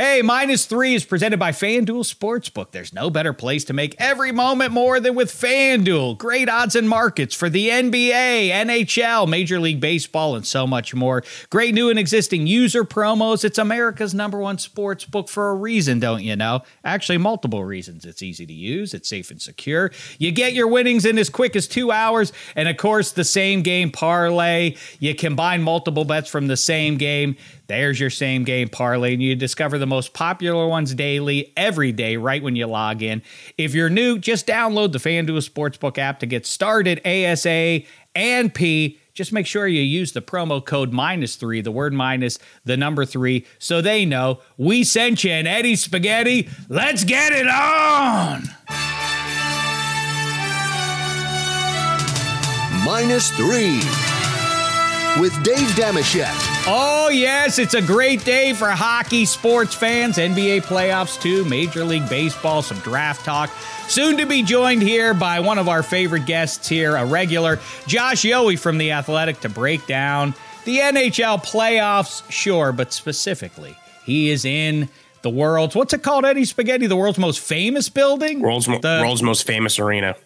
[0.00, 2.70] Hey, minus three is presented by FanDuel Sportsbook.
[2.70, 6.16] There's no better place to make every moment more than with FanDuel.
[6.18, 11.24] Great odds and markets for the NBA, NHL, Major League Baseball, and so much more.
[11.50, 13.44] Great new and existing user promos.
[13.44, 16.62] It's America's number one sports book for a reason, don't you know?
[16.84, 18.04] Actually, multiple reasons.
[18.04, 19.90] It's easy to use, it's safe and secure.
[20.16, 22.32] You get your winnings in as quick as two hours.
[22.54, 24.76] And of course, the same game parlay.
[25.00, 27.36] You combine multiple bets from the same game.
[27.66, 32.16] There's your same game parlay, and you discover the most popular ones daily, every day,
[32.16, 33.22] right when you log in.
[33.56, 37.04] If you're new, just download the FanDuel Sportsbook app to get started.
[37.06, 37.80] ASA
[38.14, 38.98] and P.
[39.14, 43.04] Just make sure you use the promo code minus three, the word minus, the number
[43.04, 46.48] three, so they know we sent you an Eddie Spaghetti.
[46.68, 48.44] Let's get it on.
[52.84, 54.17] Minus three
[55.18, 56.32] with Dave Dameshek.
[56.66, 62.08] Oh, yes, it's a great day for hockey sports fans, NBA playoffs too, Major League
[62.08, 63.50] Baseball, some draft talk.
[63.88, 68.22] Soon to be joined here by one of our favorite guests here, a regular, Josh
[68.22, 74.44] Yohe from The Athletic, to break down the NHL playoffs, sure, but specifically, he is
[74.44, 74.88] in
[75.22, 76.86] the world's, what's it called, Eddie Spaghetti?
[76.86, 78.40] The world's most famous building?
[78.40, 80.16] World's, mo- the, world's most famous arena.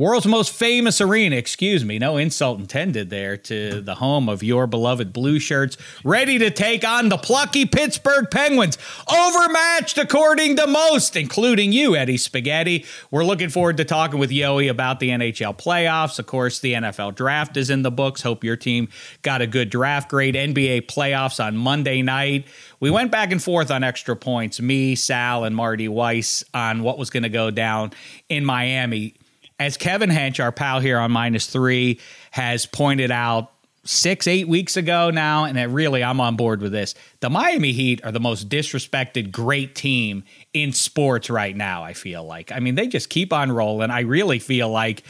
[0.00, 4.66] World's most famous arena, excuse me, no insult intended there to the home of your
[4.66, 8.78] beloved blue shirts, ready to take on the plucky Pittsburgh Penguins,
[9.12, 12.86] overmatched according to most, including you, Eddie Spaghetti.
[13.10, 16.18] We're looking forward to talking with Yohe about the NHL playoffs.
[16.18, 18.22] Of course, the NFL draft is in the books.
[18.22, 18.88] Hope your team
[19.20, 20.34] got a good draft grade.
[20.34, 22.46] NBA playoffs on Monday night.
[22.80, 26.96] We went back and forth on extra points, me, Sal, and Marty Weiss, on what
[26.96, 27.92] was going to go down
[28.30, 29.12] in Miami
[29.60, 33.52] as Kevin Hench, our pal here on minus three, has pointed out
[33.84, 36.94] six, eight weeks ago now, and really I'm on board with this.
[37.20, 42.24] The Miami Heat are the most disrespected great team in sports right now, I feel
[42.24, 42.50] like.
[42.50, 43.90] I mean, they just keep on rolling.
[43.90, 45.04] I really feel like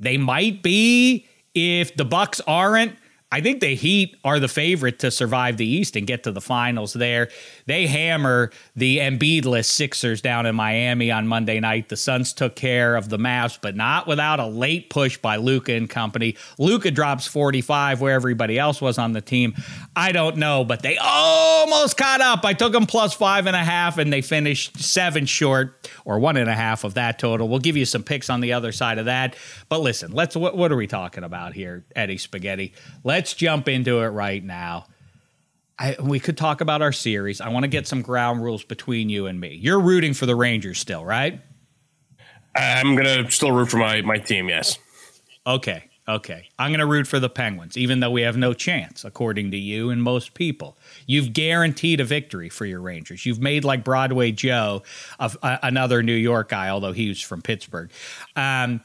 [0.00, 2.96] they might be if the Bucks aren't
[3.30, 6.40] I think the Heat are the favorite to survive the East and get to the
[6.40, 7.28] finals there.
[7.68, 11.90] They hammer the Embiidless Sixers down in Miami on Monday night.
[11.90, 15.74] The Suns took care of the Mavs, but not without a late push by Luka
[15.74, 16.34] and company.
[16.58, 19.54] Luka drops 45 where everybody else was on the team.
[19.94, 22.42] I don't know, but they almost caught up.
[22.46, 26.38] I took them plus five and a half, and they finished seven short or one
[26.38, 27.50] and a half of that total.
[27.50, 29.36] We'll give you some picks on the other side of that.
[29.68, 32.72] But listen, let's what, what are we talking about here, Eddie Spaghetti?
[33.04, 34.86] Let's jump into it right now.
[35.78, 37.40] I, we could talk about our series.
[37.40, 39.54] I want to get some ground rules between you and me.
[39.54, 41.40] You're rooting for the Rangers still, right?
[42.56, 44.48] I'm gonna still root for my my team.
[44.48, 44.78] Yes.
[45.46, 45.84] Okay.
[46.08, 46.48] Okay.
[46.58, 49.58] I'm going to root for the Penguins, even though we have no chance, according to
[49.58, 50.78] you and most people.
[51.06, 53.26] You've guaranteed a victory for your Rangers.
[53.26, 54.82] You've made like Broadway Joe,
[55.18, 57.90] of, uh, another New York guy, although he was from Pittsburgh.
[58.36, 58.80] Um,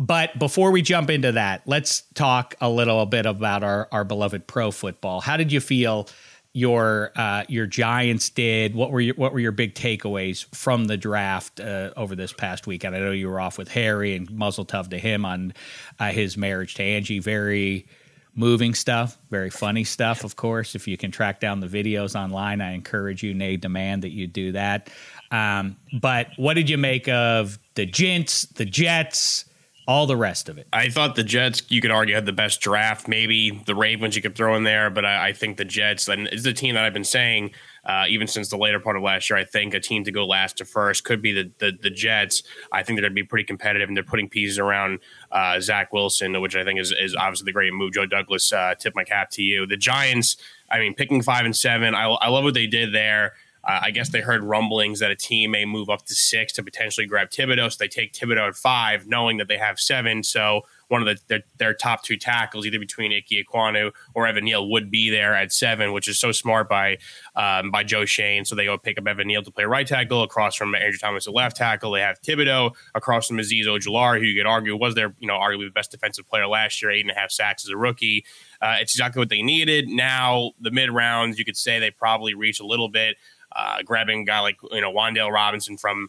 [0.00, 4.46] but before we jump into that, let's talk a little bit about our, our beloved
[4.46, 5.20] pro football.
[5.20, 6.08] How did you feel
[6.54, 8.74] your uh, your Giants did?
[8.74, 12.66] What were your what were your big takeaways from the draft uh, over this past
[12.66, 12.96] weekend?
[12.96, 15.52] I know you were off with Harry and mazel tov to him on
[15.98, 17.18] uh, his marriage to Angie.
[17.18, 17.86] Very
[18.34, 20.24] moving stuff, very funny stuff.
[20.24, 24.02] Of course, if you can track down the videos online, I encourage you, nay, demand
[24.02, 24.88] that you do that.
[25.30, 29.44] Um, but what did you make of the Gents, the Jets?
[29.86, 30.68] All the rest of it.
[30.72, 33.08] I thought the Jets, you could argue, had the best draft.
[33.08, 36.28] Maybe the Ravens you could throw in there, but I, I think the Jets, and
[36.28, 37.52] is the team that I've been saying
[37.84, 39.38] uh, even since the later part of last year.
[39.38, 42.42] I think a team to go last to first could be the the, the Jets.
[42.72, 45.00] I think they're going to be pretty competitive, and they're putting pieces around
[45.32, 47.92] uh, Zach Wilson, which I think is, is obviously the great move.
[47.92, 49.66] Joe Douglas, uh, tip my cap to you.
[49.66, 50.36] The Giants,
[50.70, 53.34] I mean, picking five and seven, I, I love what they did there.
[53.64, 56.62] Uh, I guess they heard rumblings that a team may move up to six to
[56.62, 57.70] potentially grab Thibodeaux.
[57.70, 60.22] So they take Thibodeaux at five, knowing that they have seven.
[60.22, 64.44] So one of the, their, their top two tackles, either between Ike Ekwonu or Evan
[64.44, 66.98] Neal, would be there at seven, which is so smart by
[67.36, 68.44] um, by Joe Schoen.
[68.44, 71.28] So they go pick up Evan Neal to play right tackle across from Andrew Thomas
[71.28, 71.92] at left tackle.
[71.92, 75.34] They have Thibodeaux across from Azeez Ojulari, who you could argue was their, you know,
[75.34, 78.24] arguably the best defensive player last year, eight and a half sacks as a rookie.
[78.60, 79.88] Uh, it's exactly what they needed.
[79.88, 83.16] Now, the mid rounds, you could say they probably reach a little bit
[83.54, 86.08] uh, grabbing a guy like you know Wan'Dale Robinson from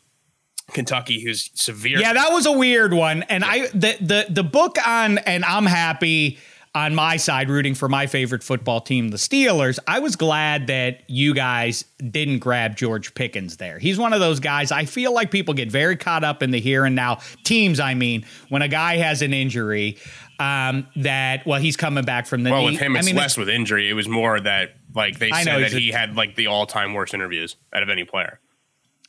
[0.72, 2.00] Kentucky, who's severe.
[2.00, 3.24] Yeah, that was a weird one.
[3.24, 6.38] And I the the the book on and I'm happy
[6.74, 9.78] on my side rooting for my favorite football team, the Steelers.
[9.88, 13.78] I was glad that you guys didn't grab George Pickens there.
[13.78, 14.72] He's one of those guys.
[14.72, 17.20] I feel like people get very caught up in the here and now.
[17.44, 19.98] Teams, I mean, when a guy has an injury,
[20.40, 22.52] um, that well, he's coming back from the.
[22.52, 22.72] Well, knee.
[22.72, 23.90] with him, it's I mean, less with injury.
[23.90, 26.66] It was more that Like they I said know that he had like the all
[26.66, 28.40] time worst interviews out of any player.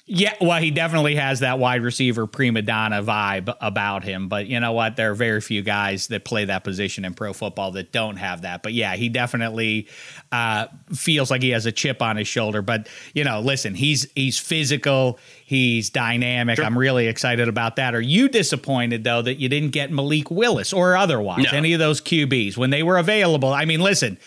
[0.04, 4.28] Yeah, well, he definitely has that wide receiver prima donna vibe about him.
[4.28, 4.96] But you know what?
[4.96, 8.42] There are very few guys that play that position in pro football that don't have
[8.42, 8.64] that.
[8.64, 9.86] But yeah, he definitely
[10.32, 12.62] uh, feels like he has a chip on his shoulder.
[12.62, 16.58] But you know, listen, he's he's physical, he's dynamic.
[16.58, 17.94] I'm really excited about that.
[17.94, 21.56] Are you disappointed though that you didn't get Malik Willis or otherwise No.
[21.56, 23.52] any of those QBs when they were available?
[23.52, 24.18] I mean, listen,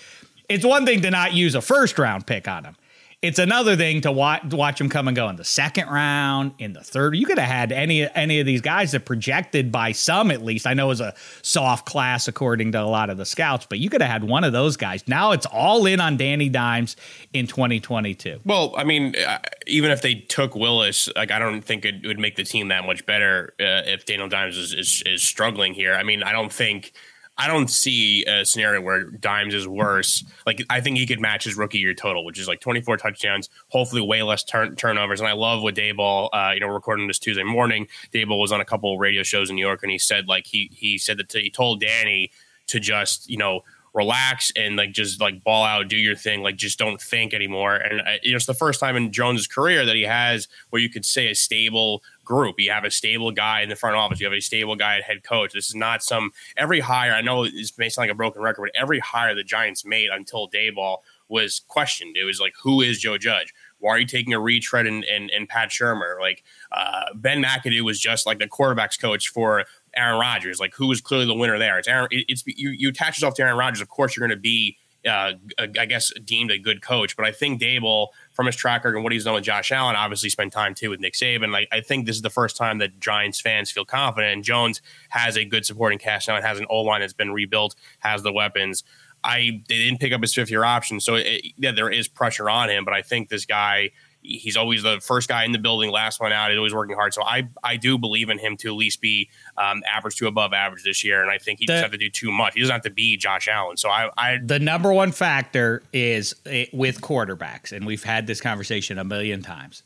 [0.50, 2.76] it's one thing to not use a first round pick on him.
[3.22, 6.74] It's another thing to watch watch him come and go in the second round, in
[6.74, 7.16] the third.
[7.16, 10.68] You could have had any any of these guys that projected by some at least.
[10.68, 13.90] I know was a soft class according to a lot of the scouts, but you
[13.90, 15.08] could have had one of those guys.
[15.08, 16.98] Now it's all in on Danny Dimes
[17.34, 18.42] in 2022.
[18.46, 22.20] Well, I mean, uh, even if they took Willis, like I don't think it would
[22.20, 25.96] make the team that much better uh, if Daniel Dimes is, is is struggling here.
[25.96, 26.92] I mean, I don't think.
[27.38, 30.24] I don't see a scenario where Dimes is worse.
[30.46, 33.50] Like I think he could match his rookie year total, which is like 24 touchdowns,
[33.70, 35.20] hopefully way less turn- turnovers.
[35.20, 37.88] And I love what Daboll, uh, you know, recording this Tuesday morning.
[38.14, 40.72] Daboll was on a couple radio shows in New York, and he said like he
[40.74, 42.32] he said that he told Danny
[42.68, 43.62] to just you know
[43.96, 47.76] relax and like just like ball out, do your thing, like just don't think anymore.
[47.76, 50.82] And uh, you know, it's the first time in Jones's career that he has where
[50.82, 52.60] you could say a stable group.
[52.60, 54.20] You have a stable guy in the front office.
[54.20, 55.54] You have a stable guy at head coach.
[55.54, 57.14] This is not some every hire.
[57.14, 60.10] I know it's may sound like a broken record, but every hire the Giants made
[60.10, 62.18] until Daboll was questioned.
[62.18, 63.54] It was like, who is Joe Judge?
[63.80, 66.20] Why are you taking a retread and and, and Pat Shurmur?
[66.20, 70.60] Like uh, Ben McAdoo was just like the quarterbacks coach for Aaron Rodgers.
[70.60, 71.78] Like who was clearly the winner there?
[71.80, 72.08] It's Aaron.
[72.12, 72.70] it- It's you.
[72.72, 73.82] You attach yourself to Aaron Rodgers.
[73.82, 74.78] Of course, you're going to be.
[75.08, 78.96] Uh, I guess deemed a good coach, but I think Daboll, from his track record
[78.96, 81.52] and what he's done with Josh Allen, obviously spent time too with Nick Saban.
[81.52, 84.34] Like I think this is the first time that Giants fans feel confident.
[84.34, 87.32] And Jones has a good supporting cast now and has an O line that's been
[87.32, 88.84] rebuilt, has the weapons.
[89.24, 92.50] I they didn't pick up his fifth year option, so it, yeah, there is pressure
[92.50, 92.86] on him.
[92.86, 93.92] But I think this guy,
[94.28, 96.50] he's always the first guy in the building, last one out.
[96.50, 97.14] He's always working hard.
[97.14, 100.54] So I I do believe in him to at least be um, average to above
[100.54, 101.22] average this year.
[101.22, 102.54] And I think he The- doesn't have to do too much.
[102.56, 103.78] He doesn't have to be Josh Allen.
[103.78, 108.42] So I I The number one factor is eh, with quarterbacks, and we've had this
[108.42, 109.84] conversation a million times.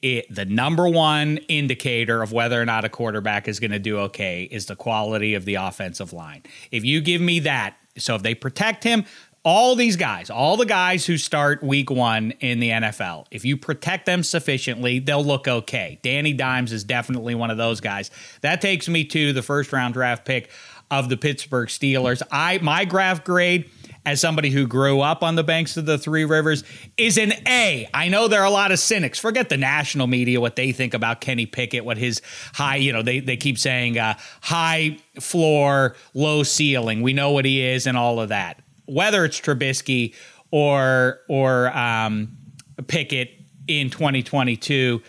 [0.00, 3.98] It, the number one indicator of whether or not a quarterback is going to do
[3.98, 6.44] okay is the quality of the offensive line.
[6.70, 9.04] If you give me that, so if they protect him,
[9.48, 13.56] all these guys, all the guys who start week one in the NFL, if you
[13.56, 15.98] protect them sufficiently, they'll look okay.
[16.02, 18.10] Danny Dimes is definitely one of those guys.
[18.42, 20.50] That takes me to the first round draft pick
[20.90, 22.20] of the Pittsburgh Steelers.
[22.30, 23.70] I my draft grade
[24.04, 26.62] as somebody who grew up on the banks of the Three Rivers
[26.98, 27.88] is an A.
[27.94, 29.18] I know there are a lot of cynics.
[29.18, 32.20] Forget the national media, what they think about Kenny Pickett, what his
[32.52, 37.00] high, you know, they, they keep saying uh, high floor, low ceiling.
[37.00, 38.60] We know what he is and all of that.
[38.88, 40.14] Whether it's Trubisky
[40.50, 42.36] or or um,
[42.86, 43.30] Pickett
[43.66, 45.02] in 2022,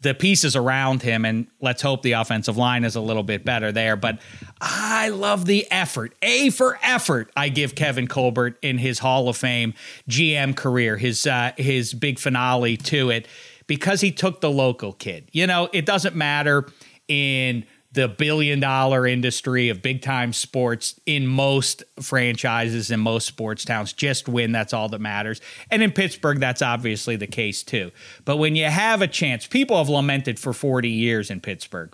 [0.00, 3.72] the pieces around him, and let's hope the offensive line is a little bit better
[3.72, 3.96] there.
[3.96, 4.20] But
[4.60, 6.14] I love the effort.
[6.22, 7.30] A for effort.
[7.36, 9.74] I give Kevin Colbert in his Hall of Fame
[10.08, 13.26] GM career, his uh, his big finale to it,
[13.66, 15.28] because he took the local kid.
[15.32, 16.66] You know, it doesn't matter
[17.08, 17.64] in
[17.96, 23.92] the billion dollar industry of big time sports in most franchises in most sports towns
[23.94, 25.40] just win that's all that matters
[25.70, 27.90] and in pittsburgh that's obviously the case too
[28.26, 31.90] but when you have a chance people have lamented for 40 years in pittsburgh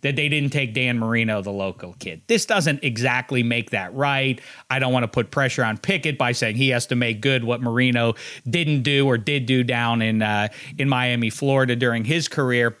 [0.00, 2.20] that they didn't take Dan Marino, the local kid.
[2.26, 4.38] This doesn't exactly make that right.
[4.68, 7.42] I don't want to put pressure on Pickett by saying he has to make good
[7.42, 8.12] what Marino
[8.46, 12.76] didn't do or did do down in uh, in Miami, Florida during his career.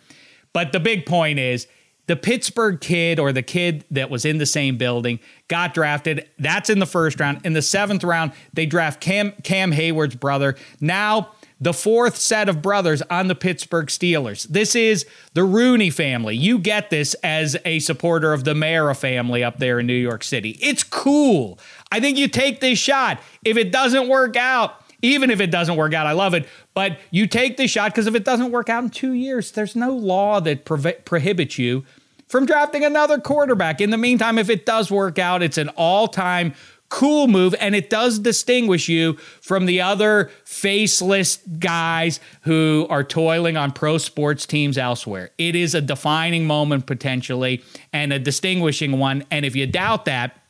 [0.52, 1.66] But the big point is
[2.06, 6.28] the Pittsburgh kid or the kid that was in the same building got drafted.
[6.38, 7.44] That's in the first round.
[7.44, 10.56] In the seventh round, they draft Cam Cam Hayward's brother.
[10.80, 11.30] Now
[11.60, 14.46] the fourth set of brothers on the Pittsburgh Steelers.
[14.48, 16.36] This is the Rooney family.
[16.36, 20.24] You get this as a supporter of the Mara family up there in New York
[20.24, 20.58] City.
[20.60, 21.58] It's cool.
[21.90, 23.20] I think you take this shot.
[23.44, 26.48] If it doesn't work out, even if it doesn't work out, I love it.
[26.72, 29.76] But you take the shot because if it doesn't work out in two years, there's
[29.76, 31.84] no law that prohibits you
[32.26, 33.82] from drafting another quarterback.
[33.82, 36.54] In the meantime, if it does work out, it's an all time
[36.88, 43.56] cool move and it does distinguish you from the other faceless guys who are toiling
[43.56, 45.30] on pro sports teams elsewhere.
[45.36, 49.24] It is a defining moment potentially and a distinguishing one.
[49.30, 50.40] And if you doubt that,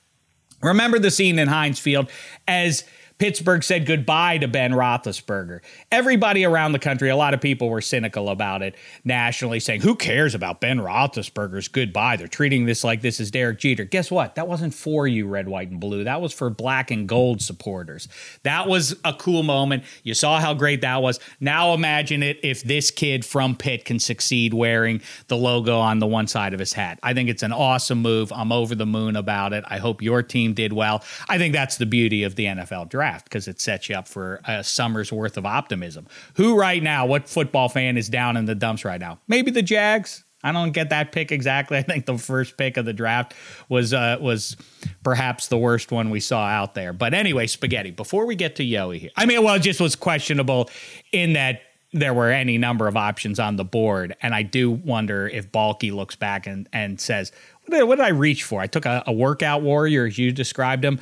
[0.64, 2.10] Remember the scene in Heinz Field
[2.48, 2.84] as
[3.18, 5.60] Pittsburgh said goodbye to Ben Roethlisberger.
[5.92, 9.94] Everybody around the country, a lot of people were cynical about it nationally, saying, Who
[9.94, 12.16] cares about Ben Roethlisberger's goodbye?
[12.16, 13.84] They're treating this like this is Derek Jeter.
[13.84, 14.34] Guess what?
[14.34, 16.02] That wasn't for you, red, white, and blue.
[16.02, 18.08] That was for black and gold supporters.
[18.42, 19.84] That was a cool moment.
[20.02, 21.20] You saw how great that was.
[21.38, 26.06] Now imagine it if this kid from Pitt can succeed wearing the logo on the
[26.08, 26.98] one side of his hat.
[27.00, 28.32] I think it's an awesome move.
[28.32, 29.62] I'm over the moon about it.
[29.68, 31.04] I hope your team did well.
[31.28, 34.08] I think that's the beauty of the NFL draft draft because it sets you up
[34.08, 36.06] for a summer's worth of optimism.
[36.36, 39.20] Who right now, what football fan is down in the dumps right now?
[39.28, 40.24] Maybe the Jags.
[40.42, 41.76] I don't get that pick exactly.
[41.78, 43.34] I think the first pick of the draft
[43.68, 44.56] was uh, was
[45.02, 46.92] perhaps the worst one we saw out there.
[46.94, 47.90] But anyway, spaghetti.
[47.90, 50.70] Before we get to Yohe here, I mean, well, it just was questionable
[51.12, 51.60] in that
[51.92, 55.92] there were any number of options on the board, and I do wonder if Baalke
[55.92, 57.32] looks back and and says,
[57.64, 58.60] "What did, what did I reach for?
[58.60, 61.00] I took a, a workout warrior, as you described him."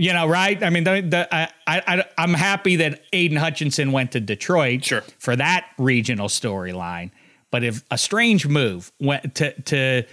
[0.00, 0.62] You know, right?
[0.62, 5.02] I mean, the, the, I, I, I'm happy that Aidan Hutchinson went to Detroit sure.
[5.18, 7.10] for that regional storyline.
[7.50, 10.04] But if a strange move went to to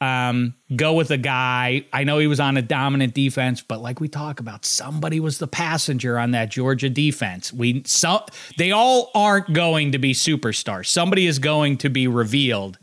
[0.00, 4.00] um, go with a guy, I know he was on a dominant defense, but like
[4.00, 7.52] we talk about, somebody was the passenger on that Georgia defense.
[7.52, 8.24] We so
[8.56, 10.86] they all aren't going to be superstars.
[10.86, 12.78] Somebody is going to be revealed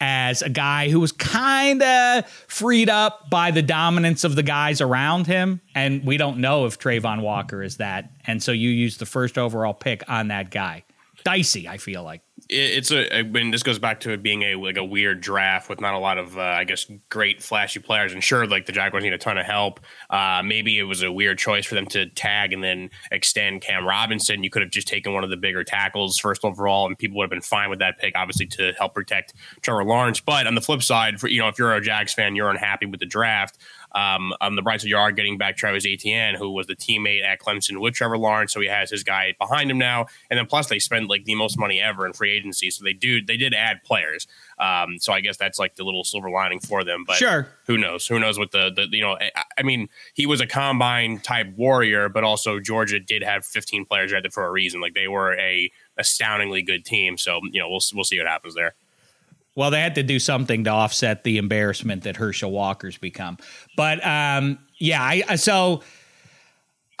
[0.00, 4.80] as a guy who was kind of freed up by the dominance of the guys
[4.80, 5.60] around him.
[5.74, 8.10] And we don't know if Travon Walker is that.
[8.26, 10.84] And so you use the first overall pick on that guy.
[11.24, 14.54] Dicey, I feel like it's a I mean this goes back to it being a
[14.54, 18.12] like a weird draft with not a lot of uh, I guess great flashy players.
[18.12, 19.80] And sure like the Jaguars need a ton of help.
[20.10, 23.86] Uh, maybe it was a weird choice for them to tag and then extend Cam
[23.86, 24.42] Robinson.
[24.42, 27.24] You could have just taken one of the bigger tackles first overall and people would
[27.24, 30.20] have been fine with that pick obviously to help protect Trevor Lawrence.
[30.20, 32.86] But on the flip side for you know if you're a Jags fan you're unhappy
[32.86, 33.58] with the draft
[33.92, 37.24] um, on the bright side, you are getting back Travis Etienne, who was the teammate
[37.24, 40.06] at Clemson with Trevor Lawrence, so he has his guy behind him now.
[40.30, 42.92] And then plus they spend like the most money ever in free agency, so they
[42.92, 44.26] do they did add players.
[44.58, 47.04] Um, so I guess that's like the little silver lining for them.
[47.06, 48.06] But sure, who knows?
[48.06, 49.16] Who knows what the, the you know?
[49.18, 53.84] I, I mean, he was a combine type warrior, but also Georgia did have 15
[53.84, 54.80] players drafted for a reason.
[54.80, 57.16] Like they were a astoundingly good team.
[57.18, 58.74] So you know, we'll we'll see what happens there.
[59.58, 63.38] Well, they had to do something to offset the embarrassment that Herschel Walker's become.
[63.76, 65.82] But um, yeah, I, so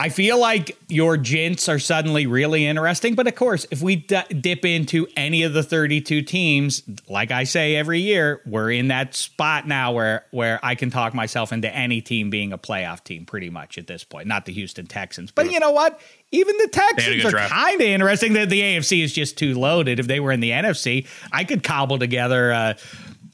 [0.00, 3.16] I feel like your jints are suddenly really interesting.
[3.16, 7.42] But of course, if we d- dip into any of the 32 teams, like I
[7.44, 11.74] say every year, we're in that spot now where where I can talk myself into
[11.74, 14.28] any team being a playoff team pretty much at this point.
[14.28, 16.00] Not the Houston Texans, but you know what?
[16.30, 18.34] even the Texans are kind of interesting.
[18.34, 19.98] That the AFC is just too loaded.
[19.98, 22.76] If they were in the NFC, I could cobble together a,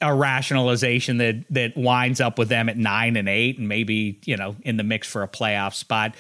[0.00, 4.37] a rationalization that that winds up with them at nine and eight, and maybe you
[4.37, 6.14] know in the mix for a playoff spot.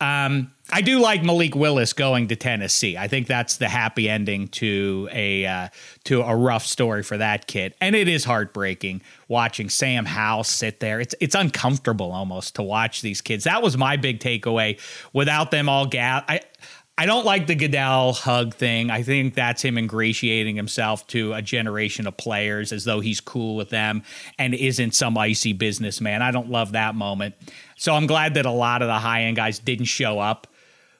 [0.00, 2.96] Um, I do like Malik Willis going to Tennessee.
[2.96, 5.68] I think that's the happy ending to a uh,
[6.04, 10.78] to a rough story for that kid, and it is heartbreaking watching Sam Howell sit
[10.80, 11.00] there.
[11.00, 13.44] It's it's uncomfortable almost to watch these kids.
[13.44, 14.78] That was my big takeaway.
[15.12, 16.24] Without them all, gas.
[16.28, 16.40] I
[17.00, 18.90] I don't like the Goodell hug thing.
[18.90, 23.54] I think that's him ingratiating himself to a generation of players as though he's cool
[23.54, 24.02] with them
[24.36, 26.22] and isn't some icy businessman.
[26.22, 27.36] I don't love that moment.
[27.78, 30.46] So I'm glad that a lot of the high end guys didn't show up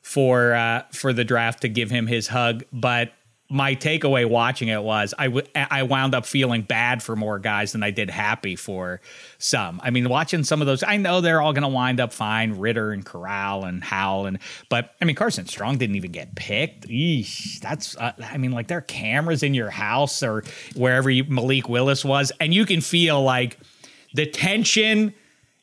[0.00, 2.64] for uh, for the draft to give him his hug.
[2.72, 3.12] But
[3.50, 7.72] my takeaway watching it was I, w- I wound up feeling bad for more guys
[7.72, 9.00] than I did happy for
[9.38, 9.80] some.
[9.82, 12.58] I mean, watching some of those, I know they're all going to wind up fine.
[12.58, 16.88] Ridder and Corral and Howell and but I mean Carson Strong didn't even get picked.
[16.88, 20.44] Eesh, that's uh, I mean like there are cameras in your house or
[20.76, 23.58] wherever you, Malik Willis was, and you can feel like
[24.14, 25.14] the tension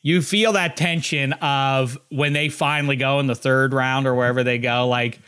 [0.05, 4.43] you feel that tension of when they finally go in the third round or wherever
[4.43, 5.19] they go, like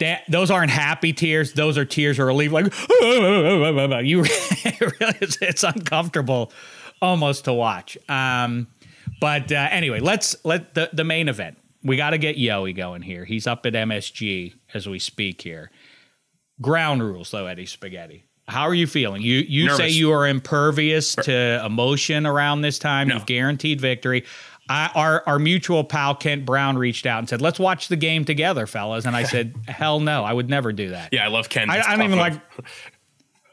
[0.00, 0.22] that.
[0.28, 2.50] Those aren't happy tears; those are tears of relief.
[2.50, 6.52] Like you, it's, it's uncomfortable
[7.00, 7.96] almost to watch.
[8.08, 8.66] Um,
[9.20, 11.56] but uh, anyway, let's let the the main event.
[11.84, 13.24] We got to get Yohe going here.
[13.24, 15.70] He's up at MSG as we speak here.
[16.60, 18.24] Ground rules, though, Eddie Spaghetti.
[18.50, 19.22] How are you feeling?
[19.22, 19.78] You you Nervous.
[19.78, 23.08] say you are impervious er to emotion around this time.
[23.08, 23.14] No.
[23.14, 24.24] You've guaranteed victory.
[24.68, 28.24] I, our our mutual pal Kent Brown reached out and said, "Let's watch the game
[28.24, 31.48] together, fellas." And I said, "Hell no, I would never do that." Yeah, I love
[31.48, 31.70] Kent.
[31.70, 32.34] I, I don't even like.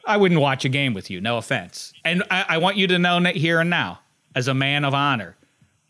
[0.06, 1.20] I wouldn't watch a game with you.
[1.20, 4.00] No offense, and I, I want you to know that here and now,
[4.36, 5.36] as a man of honor,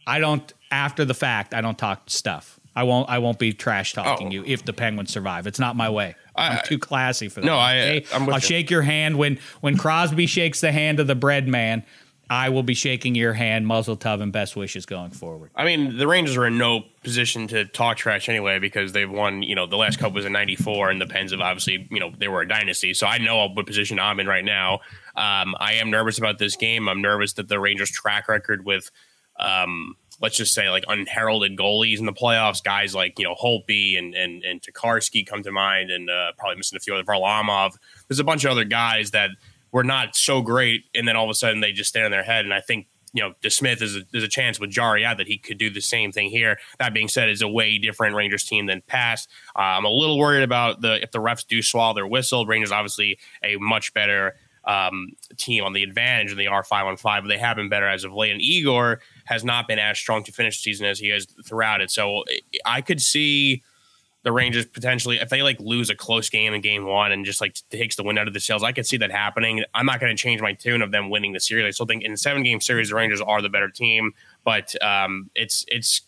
[0.05, 0.51] I don't.
[0.71, 2.59] After the fact, I don't talk stuff.
[2.75, 3.09] I won't.
[3.09, 4.31] I won't be trash talking oh.
[4.31, 5.45] you if the Penguins survive.
[5.45, 6.15] It's not my way.
[6.37, 7.47] I, am too classy for that.
[7.47, 7.77] No, I.
[7.79, 8.05] Okay?
[8.13, 8.39] I'll you.
[8.39, 11.83] shake your hand when when Crosby shakes the hand of the Breadman.
[12.29, 15.49] I will be shaking your hand, mazel tov, and best wishes going forward.
[15.55, 19.43] I mean, the Rangers are in no position to talk trash anyway because they've won.
[19.43, 22.11] You know, the last cup was in '94, and the Pens have obviously, you know,
[22.17, 22.93] they were a dynasty.
[22.93, 24.81] So I know what position I'm in right now.
[25.15, 26.89] Um, I am nervous about this game.
[26.89, 28.91] I'm nervous that the Rangers' track record with,
[29.39, 33.97] um, let's just say, like unheralded goalies in the playoffs, guys like you know Holtby
[33.97, 34.65] and and and
[35.27, 37.77] come to mind, and uh, probably missing a few other Varlamov.
[38.07, 39.31] There's a bunch of other guys that
[39.71, 42.23] were not so great, and then all of a sudden they just stand on their
[42.23, 42.45] head.
[42.45, 45.27] And I think you know DeSmith is a, there's a chance with Jarry out that
[45.27, 46.57] he could do the same thing here.
[46.79, 49.29] That being said, is a way different Rangers team than past.
[49.55, 52.45] Uh, I'm a little worried about the if the refs do swallow their whistle.
[52.45, 54.35] Rangers obviously a much better
[54.67, 57.69] um, team on the advantage in the R five on five, but they have been
[57.69, 58.31] better as of late.
[58.31, 61.81] And Igor has not been as strong to finish the season as he has throughout
[61.81, 61.91] it.
[61.91, 62.23] So
[62.65, 63.63] I could see
[64.23, 67.39] the Rangers potentially if they like lose a close game in game one and just
[67.39, 69.63] like takes the wind out of the sails, I could see that happening.
[69.73, 71.65] I'm not going to change my tune of them winning the series.
[71.65, 75.29] I still think in seven game series the Rangers are the better team, but um,
[75.35, 76.01] it's it's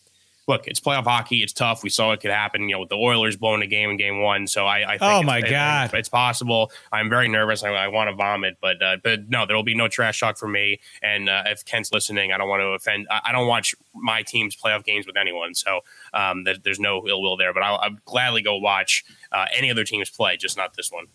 [0.50, 1.44] look, it's playoff hockey.
[1.44, 1.84] It's tough.
[1.84, 4.22] We saw it could happen, you know, with the Oilers blowing a game in game
[4.22, 4.48] one.
[4.48, 6.72] So I, I think oh my god, it's, it's, possible.
[6.92, 7.64] I'm very nervous.
[7.64, 10.38] I, I want to vomit, but uh, but no, there will be no trash talk
[10.38, 10.82] for me.
[11.04, 13.08] And uh, if Kent's listening, I don't want to offend.
[13.12, 15.82] I, I don't watch my team's playoff games with anyone, so
[16.14, 17.54] um, there's no ill will there.
[17.54, 21.06] But I'll, I'll gladly go watch uh, any other teams play, just not this one.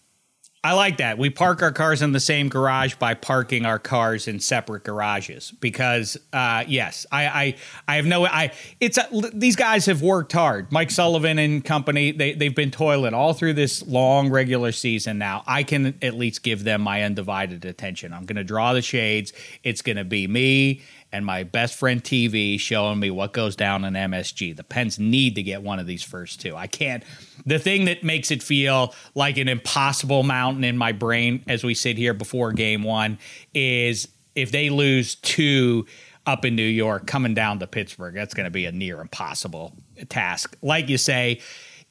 [0.65, 1.19] I like that.
[1.19, 5.53] We park our cars in the same garage by parking our cars in separate garages
[5.61, 7.57] because, uh, yes, I, I,
[7.87, 10.73] I have no, I, it's, a, these guys have worked hard.
[10.73, 15.43] Mike Sullivan and company, they, they've been toiling all through this long regular season now.
[15.47, 18.15] I can at least give them my undivided attention.
[18.15, 19.35] I'm going to draw the shades.
[19.65, 20.81] It's going to be me
[21.15, 24.57] and my best friend TV showing me what goes down in MSG.
[24.57, 26.57] The Pens need to get one of these first two.
[26.57, 27.05] I can't.
[27.47, 31.75] The thing that makes it feel like an impossible mountain in my brain as we
[31.75, 33.19] sit here before game one
[33.55, 35.87] is if they lose two
[36.27, 39.77] up in New York coming down to Pittsburgh, that's going to be a near impossible
[40.09, 40.57] task.
[40.63, 41.41] Like you say,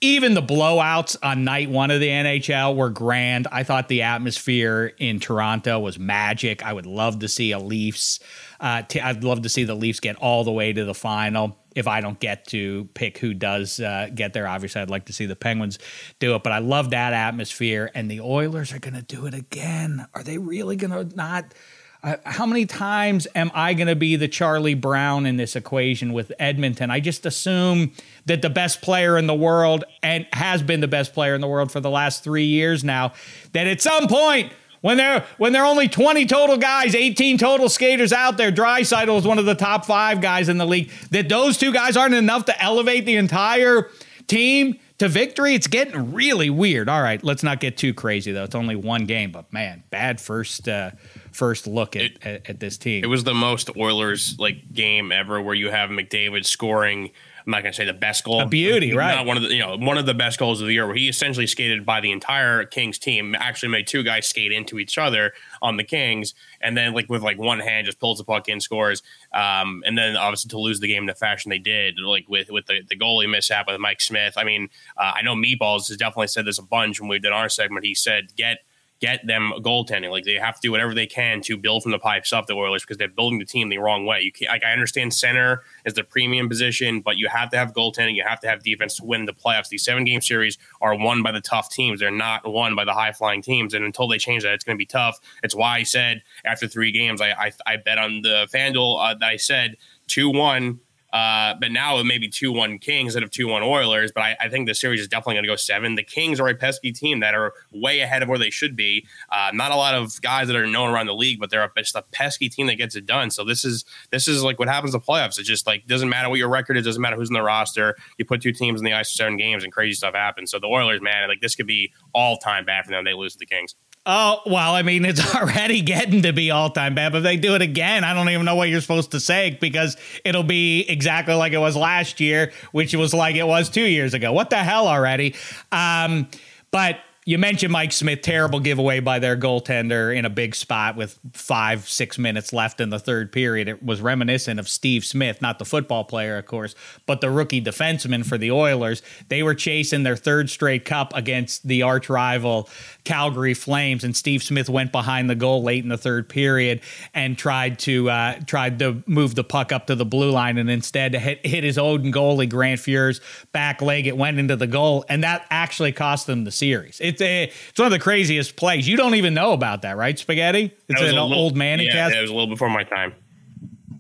[0.04, 3.48] even the blowouts on night one of the NHL were grand.
[3.54, 6.62] I thought the atmosphere in Toronto was magic.
[6.62, 8.20] I would love to see a Leafs.
[8.64, 11.58] Uh, t- I'd love to see the Leafs get all the way to the final.
[11.76, 15.14] If I don't get to pick who does uh, get there, obviously I'd like to
[15.14, 15.80] see the Penguins
[16.20, 16.44] do it.
[16.44, 20.08] But I love that atmosphere, and the Oilers are going to do it again.
[20.14, 21.54] Are they really going to not?
[22.02, 26.14] Uh, how many times am I going to be the Charlie Brown in this equation
[26.14, 26.90] with Edmonton?
[26.90, 27.92] I just assume
[28.28, 31.48] that the best player in the world and has been the best player in the
[31.48, 33.14] world for the last three years now,
[33.52, 38.12] that at some point when they're when they're only 20 total guys, 18 total skaters
[38.12, 41.58] out there, Draisaitl is one of the top five guys in the league, that those
[41.58, 43.90] two guys aren't enough to elevate the entire
[44.28, 45.56] team to victory.
[45.56, 46.90] It's getting really weird.
[46.90, 48.44] All right, let's not get too crazy though.
[48.44, 50.92] It's only one game, but man, bad first uh,
[51.32, 53.06] first look at, it, at, at this team.
[53.06, 57.12] It was the most Oilers like game ever where you have McDavid scoring
[57.46, 58.42] I'm not going to say the best goal.
[58.42, 59.16] A beauty, right?
[59.16, 60.96] Not one of the you know one of the best goals of the year, where
[60.96, 63.36] he essentially skated by the entire Kings team.
[63.36, 67.22] Actually, made two guys skate into each other on the Kings, and then like with
[67.22, 69.04] like one hand just pulls the puck in, scores.
[69.34, 72.50] Um, and then obviously to lose the game in the fashion they did, like with
[72.50, 74.36] with the, the goalie mishap with Mike Smith.
[74.38, 77.32] I mean, uh, I know Meatballs has definitely said this a bunch when we did
[77.32, 77.86] our segment.
[77.86, 78.60] He said get
[79.04, 80.12] get them goaltending.
[80.12, 82.54] Like they have to do whatever they can to build from the pipes up the
[82.54, 84.22] Oilers because they're building the team the wrong way.
[84.22, 87.74] You can't like I understand center is the premium position, but you have to have
[87.74, 88.16] goaltending.
[88.16, 89.68] You have to have defense to win the playoffs.
[89.68, 92.00] These seven game series are won by the tough teams.
[92.00, 93.74] They're not won by the high flying teams.
[93.74, 95.20] And until they change that, it's going to be tough.
[95.44, 99.16] It's why I said after three games, I I, I bet on the FanDuel uh,
[99.16, 99.76] that I said
[100.08, 100.80] two one
[101.14, 104.12] uh, but now it may be 2 1 Kings instead of 2 1 Oilers.
[104.12, 105.94] But I, I, think the series is definitely going to go seven.
[105.94, 109.06] The Kings are a pesky team that are way ahead of where they should be.
[109.32, 111.96] Uh, not a lot of guys that are known around the league, but they're just
[111.96, 113.30] a pesky team that gets it done.
[113.30, 115.38] So this is this is like what happens in playoffs.
[115.38, 117.96] It just like doesn't matter what your record is, doesn't matter who's in the roster.
[118.18, 120.50] You put two teams in the ice for seven games and crazy stuff happens.
[120.50, 123.04] So the Oilers, man, like this could be all time bad for them.
[123.04, 123.76] They lose to the Kings.
[124.06, 127.14] Oh, well, I mean, it's already getting to be all time bad.
[127.14, 129.58] But if they do it again, I don't even know what you're supposed to say
[129.62, 133.86] because it'll be exactly like it was last year, which was like it was two
[133.86, 134.34] years ago.
[134.34, 135.36] What the hell already?
[135.72, 136.28] Um,
[136.72, 141.18] but you mentioned Mike Smith, terrible giveaway by their goaltender in a big spot with
[141.32, 143.70] five, six minutes left in the third period.
[143.70, 147.62] It was reminiscent of Steve Smith, not the football player, of course, but the rookie
[147.62, 149.02] defenseman for the Oilers.
[149.30, 152.70] They were chasing their third straight cup against the arch rival
[153.06, 156.82] Calgary Flames, and Steve Smith went behind the goal late in the third period
[157.14, 160.70] and tried to uh, tried to move the puck up to the blue line, and
[160.70, 163.22] instead hit, hit his own goalie Grant Fuhr's
[163.54, 164.08] back leg.
[164.08, 167.00] It went into the goal, and that actually cost them the series.
[167.00, 168.88] It it's a, it's one of the craziest plays.
[168.88, 170.74] You don't even know about that, right, Spaghetti?
[170.90, 172.16] It's an little, old Manning yeah, cast.
[172.16, 173.14] It was a little before my time.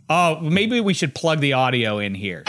[0.10, 2.44] Oh, maybe we should plug the audio in here.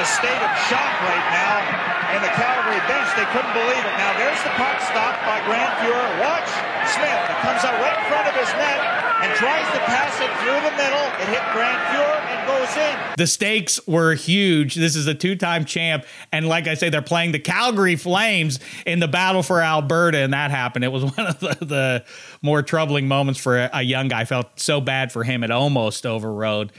[0.00, 1.60] A state of shock right now
[2.16, 3.04] in the Calgary bench.
[3.20, 3.94] They couldn't believe it.
[4.00, 6.04] Now there's the puck stopped by Grant Fuhr.
[6.24, 6.48] Watch
[6.88, 7.20] Smith.
[7.28, 8.80] It comes out right in front of his net
[9.20, 11.04] and tries to pass it through the middle.
[11.20, 12.98] It hit Grant Fuhr and goes in.
[13.18, 14.74] The stakes were huge.
[14.74, 19.00] This is a two-time champ, and like I say, they're playing the Calgary Flames in
[19.00, 20.86] the battle for Alberta, and that happened.
[20.86, 22.04] It was one of the, the
[22.40, 24.20] more troubling moments for a, a young guy.
[24.20, 26.72] I felt so bad for him; it almost overrode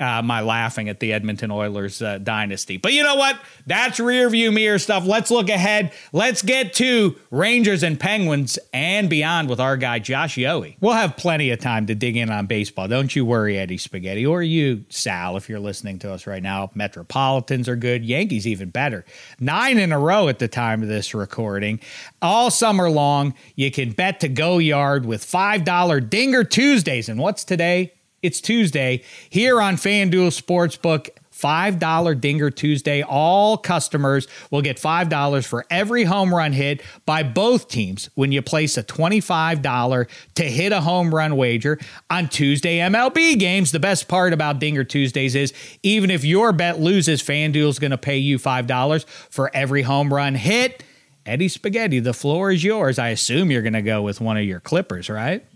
[0.00, 2.76] uh, my laughing at the Edmonton Oilers uh, dynasty.
[2.76, 3.38] But you know what?
[3.66, 5.04] That's rear view mirror stuff.
[5.06, 5.92] Let's look ahead.
[6.12, 10.76] Let's get to Rangers and Penguins and beyond with our guy Josh Yohe.
[10.80, 12.88] We'll have plenty of time to dig in on baseball.
[12.88, 16.70] Don't you worry, Eddie Spaghetti, or you, Sal, if you're listening to us right now.
[16.74, 18.04] Metropolitans are good.
[18.04, 19.04] Yankees even better.
[19.40, 21.80] Nine in a row at the time of this recording.
[22.22, 27.08] All summer long, you can bet to go yard with $5 Dinger Tuesdays.
[27.08, 27.92] And what's today?
[28.20, 31.10] It's Tuesday here on FanDuel Sportsbook.
[31.38, 33.00] $5 Dinger Tuesday.
[33.02, 38.42] All customers will get $5 for every home run hit by both teams when you
[38.42, 41.78] place a $25 to hit a home run wager
[42.10, 43.70] on Tuesday MLB games.
[43.70, 45.52] The best part about Dinger Tuesdays is
[45.84, 50.12] even if your bet loses, FanDuel is going to pay you $5 for every home
[50.12, 50.82] run hit.
[51.24, 52.98] Eddie Spaghetti, the floor is yours.
[52.98, 55.46] I assume you're going to go with one of your Clippers, right?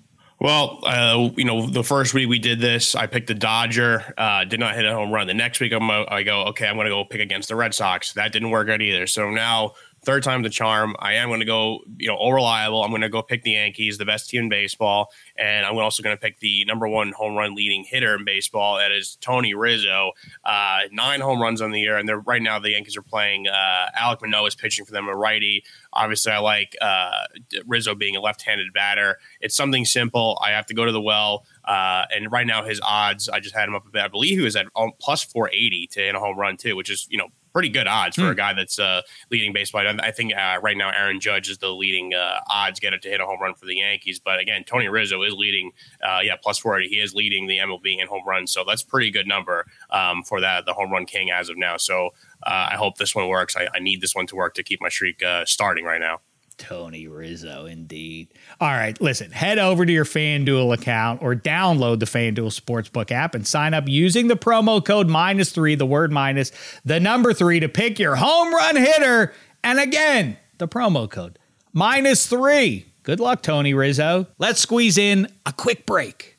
[0.42, 4.42] Well, uh, you know, the first week we did this, I picked the Dodger, uh,
[4.44, 5.28] did not hit a home run.
[5.28, 7.74] The next week, I'm, I go, okay, I'm going to go pick against the Red
[7.74, 8.14] Sox.
[8.14, 9.06] That didn't work out either.
[9.06, 10.96] So now third time the charm.
[10.98, 12.82] I am going to go, you know, all reliable.
[12.82, 16.02] I'm going to go pick the Yankees, the best team in baseball, and I'm also
[16.02, 18.78] going to pick the number one home run leading hitter in baseball.
[18.78, 20.12] That is Tony Rizzo.
[20.44, 23.46] Uh, nine home runs on the year, and they're right now the Yankees are playing.
[23.46, 25.64] Uh, Alek Manoah is pitching for them, a righty.
[25.92, 27.26] Obviously, I like uh,
[27.66, 29.18] Rizzo being a left-handed batter.
[29.40, 30.40] It's something simple.
[30.44, 31.46] I have to go to the well.
[31.64, 34.02] Uh, and right now, his odds, I just had him up a bit.
[34.02, 36.90] I believe he was at um, plus 480 to hit a home run, too, which
[36.90, 38.36] is, you know, pretty good odds for a hmm.
[38.36, 39.86] guy that's uh, leading baseball.
[40.00, 43.20] I think uh, right now Aaron Judge is the leading uh, odds getter to hit
[43.20, 44.18] a home run for the Yankees.
[44.18, 45.72] But again, Tony Rizzo is leading.
[46.02, 46.88] Uh, yeah, plus 40.
[46.88, 48.52] He is leading the MLB in home runs.
[48.52, 51.76] So that's pretty good number um, for that the home run king as of now.
[51.76, 52.10] So
[52.42, 53.56] uh, I hope this one works.
[53.56, 56.20] I, I, need this one to work to keep my streak uh, starting right now.
[56.58, 58.28] Tony Rizzo, indeed.
[58.60, 63.34] All right, listen, head over to your FanDuel account or download the FanDuel Sportsbook app
[63.34, 66.52] and sign up using the promo code minus three, the word minus,
[66.84, 69.32] the number three to pick your home run hitter.
[69.64, 71.38] And again, the promo code
[71.72, 72.86] minus three.
[73.02, 74.28] Good luck, Tony Rizzo.
[74.38, 76.38] Let's squeeze in a quick break.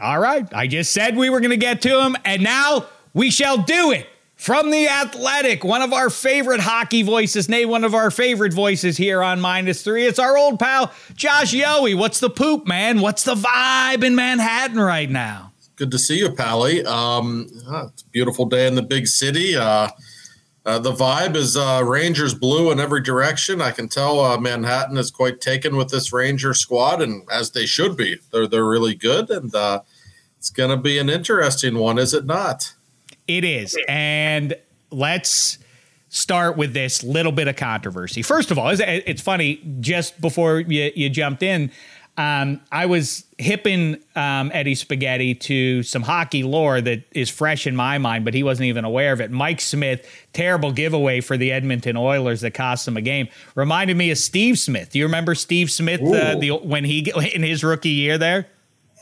[0.00, 3.30] All right, I just said we were going to get to him, and now we
[3.30, 4.06] shall do it.
[4.46, 8.96] From the Athletic, one of our favorite hockey voices, nay, one of our favorite voices
[8.96, 10.06] here on Minus Three.
[10.06, 11.98] It's our old pal, Josh Yohe.
[11.98, 13.00] What's the poop, man?
[13.00, 15.50] What's the vibe in Manhattan right now?
[15.74, 16.84] Good to see you, Pally.
[16.86, 19.56] Um, it's a beautiful day in the big city.
[19.56, 19.88] Uh,
[20.64, 23.60] uh, the vibe is uh, Rangers blue in every direction.
[23.60, 27.66] I can tell uh, Manhattan is quite taken with this Ranger squad, and as they
[27.66, 28.18] should be.
[28.30, 29.80] They're they're really good, and uh,
[30.38, 32.75] it's going to be an interesting one, is it not?
[33.28, 33.76] It is.
[33.88, 34.56] And
[34.90, 35.58] let's
[36.08, 38.22] start with this little bit of controversy.
[38.22, 41.70] First of all, it's funny, just before you, you jumped in,
[42.18, 47.76] um, I was hipping um, Eddie Spaghetti to some hockey lore that is fresh in
[47.76, 49.30] my mind, but he wasn't even aware of it.
[49.30, 54.10] Mike Smith, terrible giveaway for the Edmonton Oilers that cost them a game, reminded me
[54.10, 54.92] of Steve Smith.
[54.92, 58.46] Do you remember Steve Smith uh, the, when he in his rookie year there?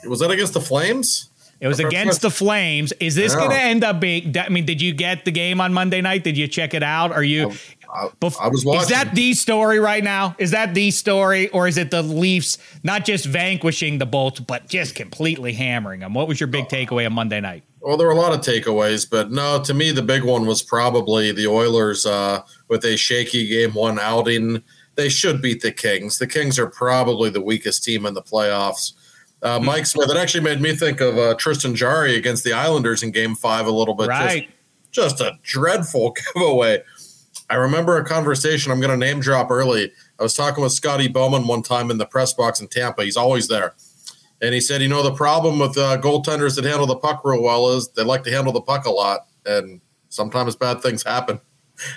[0.07, 1.31] Was that against the Flames?
[1.61, 2.93] It was against the Flames.
[3.01, 4.37] Is this going to end up being?
[4.37, 6.25] I mean, did you get the game on Monday night?
[6.25, 7.13] Did you check it out?
[7.13, 7.53] Are you?
[7.95, 8.09] I,
[8.41, 8.83] I, was watching.
[8.83, 10.35] Is that the story right now?
[10.39, 14.69] Is that the story, or is it the Leafs not just vanquishing the Bolts, but
[14.69, 16.13] just completely hammering them?
[16.13, 17.63] What was your big takeaway on Monday night?
[17.81, 20.63] Well, there were a lot of takeaways, but no, to me, the big one was
[20.63, 24.63] probably the Oilers uh, with a shaky game one outing.
[24.97, 26.19] They should beat the Kings.
[26.19, 28.95] The Kings are probably the weakest team in the playoffs
[29.45, 30.11] uh, Mike Smith.
[30.11, 33.67] It actually made me think of uh, Tristan Jarry against the Islanders in Game Five
[33.67, 34.09] a little bit.
[34.09, 34.49] Right.
[34.91, 36.83] Just, just a dreadful giveaway.
[37.51, 38.73] I remember a conversation.
[38.73, 39.93] I'm going to name drop early.
[40.19, 43.05] I was talking with Scotty Bowman one time in the press box in Tampa.
[43.05, 43.75] He's always there,
[44.41, 47.43] And he said, you know, the problem with uh, goaltenders that handle the puck real
[47.43, 51.41] well is they like to handle the puck a lot, and sometimes bad things happen.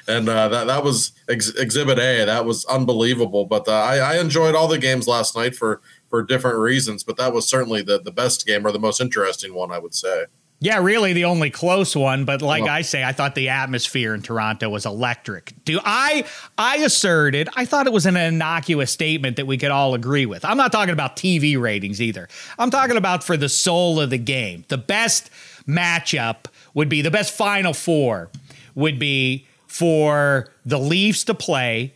[0.07, 2.25] And uh, that that was ex- Exhibit A.
[2.25, 3.45] That was unbelievable.
[3.45, 7.03] But uh, I, I enjoyed all the games last night for for different reasons.
[7.03, 9.95] But that was certainly the the best game or the most interesting one, I would
[9.95, 10.25] say.
[10.59, 14.15] Yeah, really the only close one, but like well, I say, I thought the atmosphere
[14.15, 15.53] in Toronto was electric.
[15.65, 16.25] Do I
[16.57, 20.43] I asserted I thought it was an innocuous statement that we could all agree with.
[20.43, 22.27] I'm not talking about TV ratings either.
[22.57, 24.65] I'm talking about for the soul of the game.
[24.67, 25.29] The best
[25.67, 28.31] matchup would be the best final four
[28.73, 31.93] would be for the Leafs to play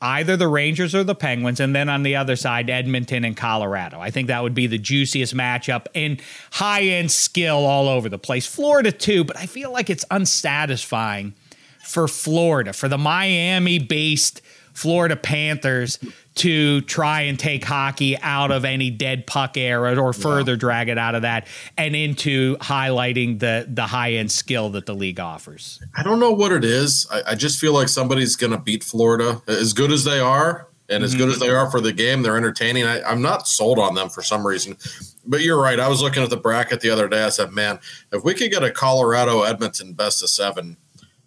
[0.00, 4.00] either the Rangers or the Penguins, and then on the other side, Edmonton and Colorado.
[4.00, 6.20] I think that would be the juiciest matchup and
[6.52, 8.46] high end skill all over the place.
[8.46, 11.34] Florida, too, but I feel like it's unsatisfying
[11.84, 15.98] for Florida, for the Miami based Florida Panthers
[16.38, 20.58] to try and take hockey out of any dead puck era or further yeah.
[20.58, 21.46] drag it out of that
[21.76, 25.80] and into highlighting the the high end skill that the league offers.
[25.96, 27.06] I don't know what it is.
[27.10, 30.68] I, I just feel like somebody's going to beat Florida as good as they are.
[30.90, 31.18] And as mm-hmm.
[31.18, 32.84] good as they are for the game, they're entertaining.
[32.84, 34.78] I, I'm not sold on them for some reason.
[35.26, 35.78] But you're right.
[35.78, 37.24] I was looking at the bracket the other day.
[37.24, 37.78] I said, man,
[38.10, 40.78] if we could get a Colorado Edmonton best of seven,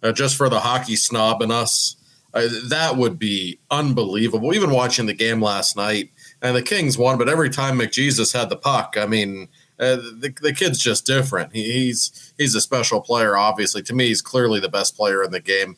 [0.02, 1.94] uh, just for the hockey snob in us,
[2.34, 4.54] uh, that would be unbelievable.
[4.54, 8.48] Even watching the game last night, and the Kings won, but every time McJesus had
[8.48, 11.52] the puck, I mean, uh, the, the kid's just different.
[11.52, 13.36] He, he's he's a special player.
[13.36, 15.76] Obviously, to me, he's clearly the best player in the game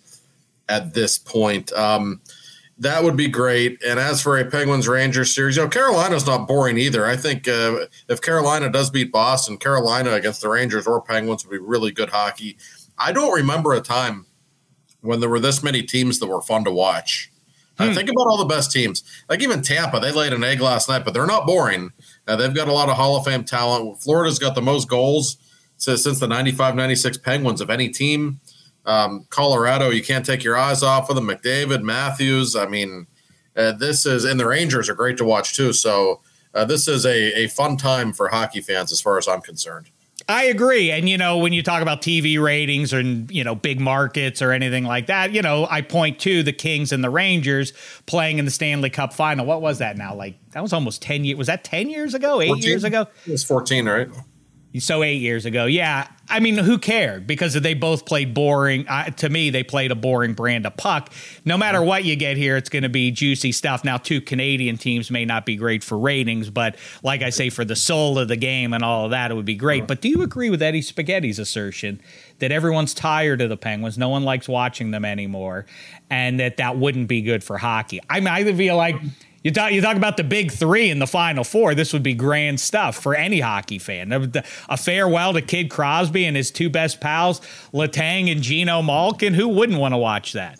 [0.69, 1.73] at this point.
[1.73, 2.21] Um,
[2.79, 3.83] that would be great.
[3.85, 7.07] And as for a Penguins Rangers series, you know, Carolina's not boring either.
[7.07, 11.53] I think uh, if Carolina does beat Boston, Carolina against the Rangers or Penguins would
[11.53, 12.57] be really good hockey.
[12.99, 14.27] I don't remember a time
[15.05, 17.31] when there were this many teams that were fun to watch.
[17.79, 17.95] Uh, hmm.
[17.95, 19.03] Think about all the best teams.
[19.29, 21.90] Like even Tampa, they laid an egg last night, but they're not boring.
[22.27, 24.01] Uh, they've got a lot of Hall of Fame talent.
[24.01, 25.37] Florida's got the most goals
[25.77, 28.40] since, since the 95 96 Penguins of any team.
[28.87, 31.27] Um, Colorado, you can't take your eyes off of them.
[31.27, 32.55] McDavid, Matthews.
[32.55, 33.07] I mean,
[33.57, 35.73] uh, this is, and the Rangers are great to watch too.
[35.73, 36.21] So
[36.55, 39.90] uh, this is a, a fun time for hockey fans as far as I'm concerned.
[40.29, 40.91] I agree.
[40.91, 44.53] And, you know, when you talk about TV ratings or, you know, big markets or
[44.53, 47.73] anything like that, you know, I point to the Kings and the Rangers
[48.07, 49.45] playing in the Stanley Cup final.
[49.45, 50.15] What was that now?
[50.15, 51.37] Like, that was almost 10 years.
[51.37, 52.41] Was that 10 years ago?
[52.41, 52.65] Eight 14?
[52.65, 53.07] years ago?
[53.27, 54.09] It was 14, right?
[54.77, 56.09] So eight years ago, yeah.
[56.29, 57.27] I mean, who cared?
[57.27, 58.89] Because they both played boring.
[58.89, 61.13] Uh, to me, they played a boring brand of puck.
[61.45, 63.85] No matter what you get here, it's going to be juicy stuff.
[63.85, 67.65] Now, two Canadian teams may not be great for ratings, but like I say, for
[67.65, 69.87] the soul of the game and all of that, it would be great.
[69.87, 72.01] But do you agree with Eddie Spaghetti's assertion
[72.41, 73.97] that everyone's tired of the Penguins?
[73.97, 75.67] No one likes watching them anymore,
[76.11, 78.01] and that that wouldn't be good for hockey.
[78.11, 78.97] I mean, I feel like
[79.45, 81.75] you talk, you talk about the big three in the final four.
[81.75, 84.33] This would be grand stuff for any hockey fan.
[84.69, 87.41] A farewell to Kid Crosby and his two best pals,
[87.73, 89.35] Letang and Geno Malkin.
[89.35, 90.59] Who wouldn't want to watch that?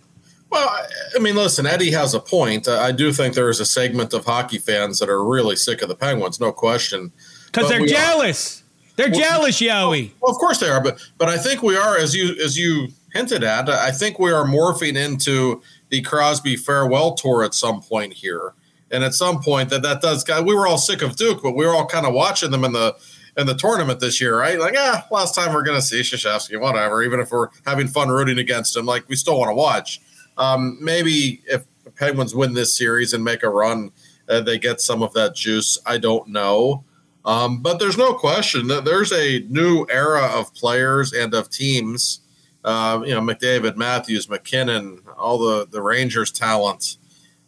[0.51, 2.69] Well, I mean, listen, Eddie has a point.
[2.69, 5.89] I do think there is a segment of hockey fans that are really sick of
[5.89, 7.11] the Penguins, no question.
[7.47, 8.61] Because they're jealous.
[8.61, 8.65] Are,
[8.97, 10.13] they're well, jealous, Yohe.
[10.21, 12.89] Well, of course they are, but but I think we are, as you as you
[13.15, 18.13] hinted at, I think we are morphing into the Crosby farewell tour at some point
[18.13, 18.53] here.
[18.95, 20.25] And at some point, that that does.
[20.45, 22.73] We were all sick of Duke, but we were all kind of watching them in
[22.73, 22.97] the
[23.37, 24.59] in the tournament this year, right?
[24.61, 27.03] Like, ah, last time we're going to see Krzyzewski, whatever.
[27.03, 30.01] Even if we're having fun rooting against him, like we still want to watch.
[30.39, 33.91] Um, maybe if the Penguins win this series and make a run,
[34.29, 35.77] uh, they get some of that juice.
[35.85, 36.85] I don't know.
[37.25, 42.21] Um, but there's no question that there's a new era of players and of teams.
[42.63, 46.99] Uh, you know, McDavid, Matthews, MacKinnon, all the the Rangers talent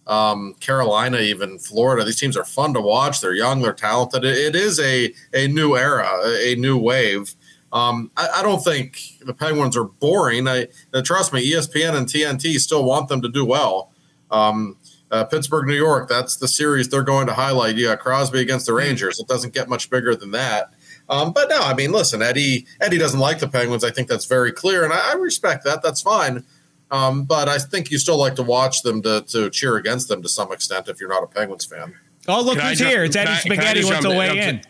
[0.07, 2.05] um, Carolina, even Florida.
[2.05, 3.21] These teams are fun to watch.
[3.21, 4.25] They're young, they're talented.
[4.25, 7.35] it, it is a a new era, a new wave.
[7.73, 10.47] Um, I, I, don't think the Penguins are boring.
[10.49, 10.69] I
[11.05, 13.93] trust me, ESPN and TNT still want them to do well.
[14.31, 14.77] Um,
[15.11, 17.79] uh, Pittsburgh, New York, that's the series they're going to highlight.
[17.79, 18.73] Got Crosby against the.
[18.73, 19.19] Rangers.
[19.19, 20.73] It doesn't get much bigger than that.
[21.09, 23.85] Um, but no, I mean, listen, Eddie Eddie doesn't like the Penguins.
[23.85, 25.83] I think that's very clear, and I, I respect that.
[25.83, 26.45] That's fine.
[26.91, 30.23] Um, but I think you still like to watch them to, to cheer against them
[30.23, 31.95] to some extent if you're not a Penguins fan.
[32.29, 33.05] Oh, look can who's here!
[33.05, 34.63] It's Eddie Spaghetti with the weigh in.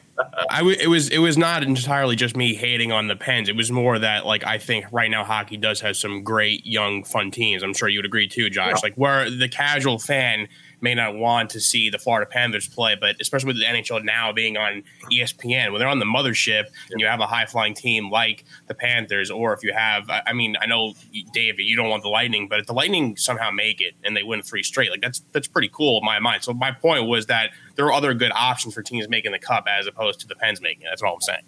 [0.50, 3.48] I w- it was it was not entirely just me hating on the Pens.
[3.48, 7.04] It was more that like I think right now hockey does have some great young
[7.04, 7.62] fun teams.
[7.62, 8.68] I'm sure you would agree too, Josh.
[8.76, 8.80] Yeah.
[8.82, 10.48] Like where the casual fan
[10.80, 14.32] may not want to see the Florida Panthers play, but especially with the NHL now
[14.32, 18.10] being on ESPN, when they're on the mothership and you have a high flying team
[18.10, 20.94] like the Panthers, or if you have, I mean, I know
[21.32, 24.22] Dave, you don't want the Lightning, but if the Lightning somehow make it and they
[24.22, 26.42] win three straight, like that's that's pretty cool in my mind.
[26.44, 29.66] So my point was that there are other good options for teams making the cup
[29.68, 30.88] as opposed to the Pens making it.
[30.90, 31.42] That's all I'm saying.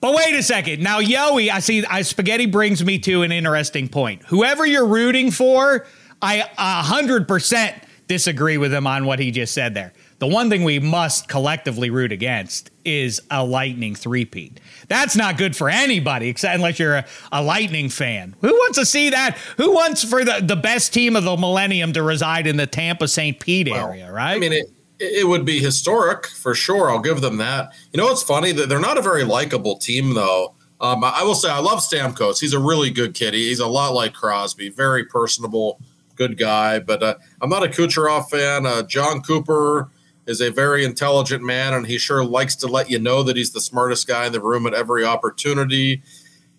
[0.00, 0.82] But wait a second.
[0.82, 4.22] Now, Yohe, I see I, spaghetti brings me to an interesting point.
[4.24, 5.86] Whoever you're rooting for,
[6.22, 9.92] I 100% disagree with him on what he just said there.
[10.18, 14.58] The one thing we must collectively root against is a Lightning three-peat.
[14.88, 18.34] That's not good for anybody, except unless you're a, a, Lightning fan.
[18.40, 19.38] Who wants to see that?
[19.58, 23.06] Who wants for the, the best team of the millennium to reside in the Tampa
[23.06, 23.38] St.
[23.38, 24.34] Pete well, area, right?
[24.34, 24.66] I mean, it,
[24.98, 26.90] it would be historic for sure.
[26.90, 27.72] I'll give them that.
[27.92, 28.50] You know what's funny?
[28.50, 30.56] That they're not a very likable team, though.
[30.80, 32.40] Um, I will say I love Stamkos.
[32.40, 33.34] He's a really good kid.
[33.34, 35.80] He's a lot like Crosby, very personable,
[36.20, 36.78] good guy.
[36.78, 38.66] But uh, I'm not a Kucherov fan.
[38.66, 39.88] Uh, Jon Cooper
[40.26, 43.52] is a very intelligent man, and he sure likes to let you know that he's
[43.52, 46.02] the smartest guy in the room at every opportunity.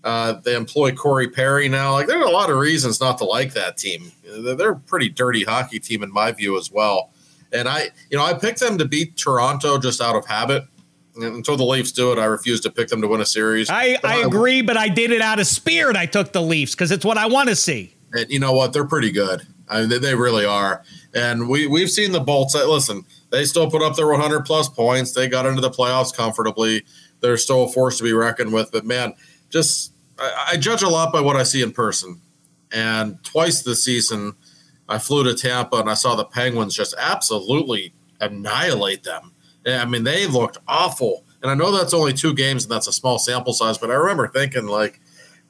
[0.04, 1.92] Uh, they employ Corey Perry now.
[1.92, 4.12] Like, there's a lot of reasons not to like that team.
[4.26, 7.12] They're a pretty dirty hockey team, in my view, as well.
[7.54, 10.64] And I, you know, I picked them to beat Toronto just out of habit.
[11.18, 13.70] Until the Leafs do it, I refuse to pick them to win a series.
[13.70, 15.98] I, I agree, but I did it out of spirit.
[15.98, 17.94] I took the Leafs because it's what I want to see.
[18.14, 18.74] And you know what?
[18.74, 19.42] They're pretty good.
[19.68, 20.84] I mean, they, they really are.
[21.14, 22.56] And we we've seen the Bolts.
[22.56, 25.14] Uh, listen, they still put up their 100 plus points.
[25.14, 26.84] They got into the playoffs comfortably.
[27.22, 28.72] They're still a force to be reckoned with.
[28.72, 29.14] But man,
[29.50, 32.22] just I, I judge a lot by what I see in person.
[32.72, 34.34] And twice this season,
[34.88, 39.34] I flew to Tampa and I saw the Penguins just absolutely annihilate them.
[39.66, 41.26] I mean, they looked awful.
[41.42, 43.96] And I know that's only two games and that's a small sample size, but I
[43.96, 45.02] remember thinking, like,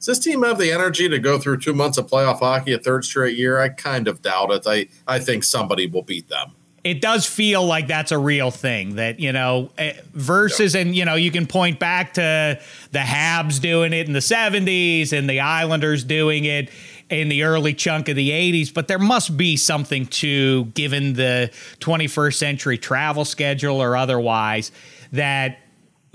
[0.02, 2.78] does this team have the energy to go through two months of playoff hockey a
[2.78, 3.60] third straight year?
[3.60, 4.64] I kind of doubt it.
[4.66, 6.52] I, I think somebody will beat them
[6.84, 11.04] it does feel like that's a real thing that you know eh, versus and you
[11.04, 12.60] know you can point back to
[12.90, 16.70] the habs doing it in the 70s and the islanders doing it
[17.12, 21.50] in the early chunk of the 80s, but there must be something to, given the
[21.80, 24.72] 21st century travel schedule or otherwise,
[25.12, 25.58] that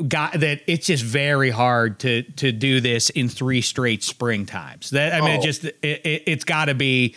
[0.08, 4.92] got that it's just very hard to to do this in three straight spring times.
[4.92, 5.40] That I mean, oh.
[5.40, 7.16] it just it, it, has got to be.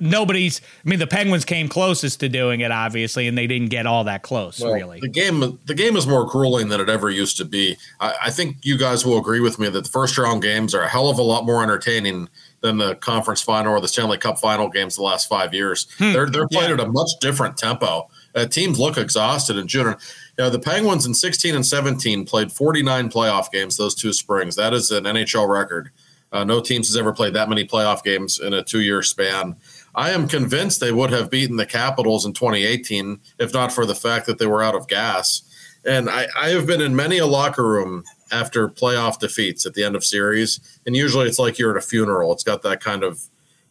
[0.00, 0.60] Nobody's.
[0.84, 4.02] I mean, the Penguins came closest to doing it, obviously, and they didn't get all
[4.04, 4.58] that close.
[4.58, 7.76] Well, really, the game the game is more grueling than it ever used to be.
[8.00, 10.82] I, I think you guys will agree with me that the first round games are
[10.82, 12.28] a hell of a lot more entertaining
[12.60, 15.86] than the conference final or the Stanley Cup final games the last five years.
[15.98, 16.12] Hmm.
[16.12, 16.74] They're they're played yeah.
[16.74, 18.08] at a much different tempo.
[18.34, 19.94] Uh, teams look exhausted in June.
[20.38, 24.56] Know, the Penguins in 16 and 17 played 49 playoff games those two springs.
[24.56, 25.90] That is an NHL record.
[26.32, 29.54] Uh, no teams has ever played that many playoff games in a two-year span.
[29.94, 33.94] I am convinced they would have beaten the Capitals in 2018 if not for the
[33.94, 35.42] fact that they were out of gas.
[35.84, 39.84] And I, I have been in many a locker room after playoff defeats at the
[39.84, 42.32] end of series, and usually it's like you're at a funeral.
[42.32, 43.20] It's got that kind of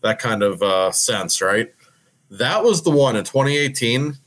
[0.02, 1.74] that kind of uh, sense, right?
[2.30, 4.17] That was the one in 2018.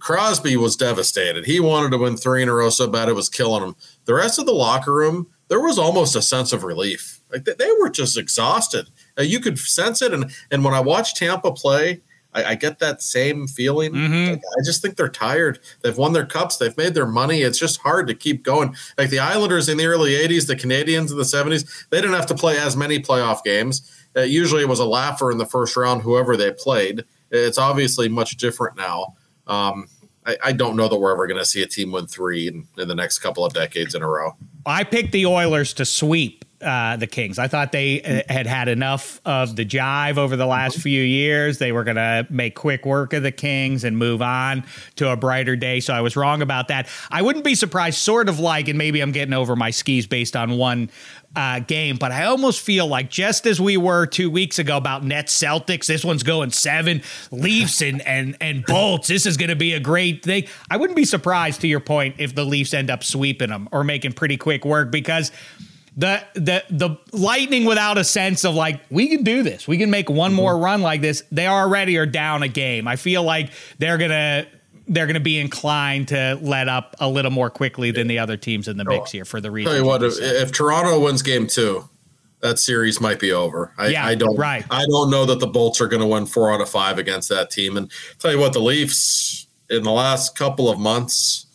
[0.00, 1.46] Crosby was devastated.
[1.46, 3.76] He wanted to win three in a row so bad it was killing him.
[4.04, 7.20] The rest of the locker room, there was almost a sense of relief.
[7.30, 8.88] Like they were just exhausted.
[9.18, 10.12] You could sense it.
[10.12, 12.02] And and when I watch Tampa play,
[12.36, 13.92] I, I get that same feeling.
[13.92, 14.34] Mm-hmm.
[14.34, 15.58] I just think they're tired.
[15.82, 16.58] They've won their cups.
[16.58, 17.42] They've made their money.
[17.42, 18.76] It's just hard to keep going.
[18.98, 22.26] Like the Islanders in the early '80s, the Canadiens in the '70s, they didn't have
[22.26, 23.90] to play as many playoff games.
[24.16, 27.04] Uh, usually, it was a laugher in the first round, whoever they played.
[27.30, 29.16] It's obviously much different now.
[29.46, 29.88] Um,
[30.26, 32.66] I, I, don't know that we're ever going to see a team win three in,
[32.78, 34.34] in the next couple of decades in a row.
[34.64, 37.38] I picked the Oilers to sweep uh, the Kings.
[37.38, 41.58] I thought they uh, had had enough of the jive over the last few years.
[41.58, 44.64] They were going to make quick work of the Kings and move on
[44.96, 45.80] to a brighter day.
[45.80, 46.88] So I was wrong about that.
[47.10, 50.36] I wouldn't be surprised, sort of like, and maybe I'm getting over my skis based
[50.36, 50.90] on one
[51.36, 55.04] uh, game, but I almost feel like just as we were two weeks ago about
[55.04, 59.08] Nets Celtics, this one's going seven Leafs and and and Bolts.
[59.08, 60.46] This is going to be a great thing.
[60.70, 63.84] I wouldn't be surprised, to your point, if the Leafs end up sweeping them or
[63.84, 65.30] making pretty quick work because
[65.96, 69.66] the the the lightning without a sense of like we can do this.
[69.66, 70.36] We can make one mm-hmm.
[70.36, 71.22] more run like this.
[71.32, 72.86] They already are down a game.
[72.86, 74.46] I feel like they're gonna
[74.88, 78.68] they're gonna be inclined to let up a little more quickly than the other teams
[78.68, 81.46] in the mix here for the reason tell you what if, if, toronto wins game
[81.46, 81.88] two
[82.40, 83.72] that series might be over.
[83.78, 84.64] I, yeah, I don't right.
[84.70, 87.30] I don't know that the bolts are going to win four out of five against
[87.30, 87.76] that team.
[87.76, 91.46] And tell you what the leafs in the last couple of months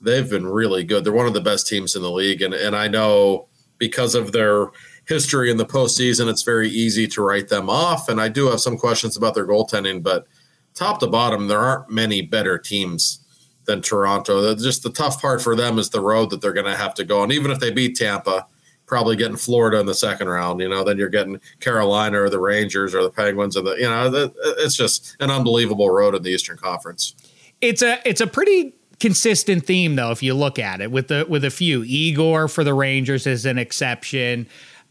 [0.00, 1.04] they've been really good.
[1.04, 2.42] They're one of the best teams in the league.
[2.42, 3.48] And, and i know
[3.80, 4.66] because of their
[5.08, 8.08] history in the postseason, it's very easy to write them off.
[8.08, 10.28] And I do have some questions about their goaltending, but
[10.74, 13.24] top to bottom, there aren't many better teams
[13.64, 14.54] than Toronto.
[14.54, 17.04] Just the tough part for them is the road that they're going to have to
[17.04, 17.24] go.
[17.24, 18.46] And even if they beat Tampa,
[18.86, 22.38] probably getting Florida in the second round, you know, then you're getting Carolina or the
[22.38, 26.30] Rangers or the Penguins or the, you know, it's just an unbelievable road in the
[26.30, 27.14] Eastern Conference.
[27.60, 31.26] It's a it's a pretty consistent theme though if you look at it with the
[31.28, 34.46] with a few Igor for the Rangers is an exception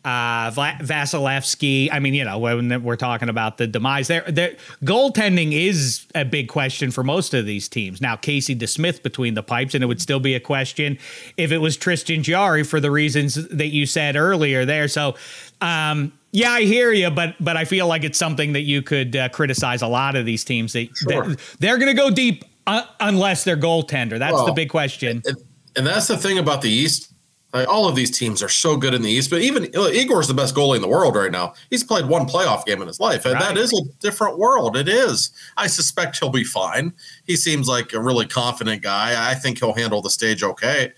[0.06, 1.90] uh, Vasilevskiy.
[1.92, 6.24] I mean, you know, when we're talking about the demise, there, there, goaltending is a
[6.24, 8.00] big question for most of these teams.
[8.00, 10.98] Now, Casey DeSmith between the pipes, and it would still be a question
[11.36, 14.88] if it was Tristan Jarry for the reasons that you said earlier there.
[14.88, 15.16] So,
[15.60, 19.16] um, yeah, I hear you, but but I feel like it's something that you could
[19.16, 20.74] uh, criticize a lot of these teams.
[20.74, 21.28] That, sure.
[21.28, 24.20] that they're going to go deep uh, unless they're goaltender.
[24.20, 25.22] That's well, the big question.
[25.26, 25.38] And,
[25.76, 27.10] and that's the thing about the East
[27.54, 30.36] like, all of these teams are so good in the East, but even Igor's the
[30.36, 31.54] best goalie in the world right now.
[31.72, 33.56] He's played one playoff game in his life, and right.
[33.56, 34.78] that is a different world.
[34.78, 35.32] It is.
[35.58, 36.94] I suspect he'll be fine.
[37.26, 39.32] He seems like a really confident guy.
[39.32, 40.94] I think he'll handle the stage okay,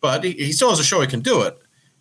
[0.00, 1.59] but he, he still has to show he can do it.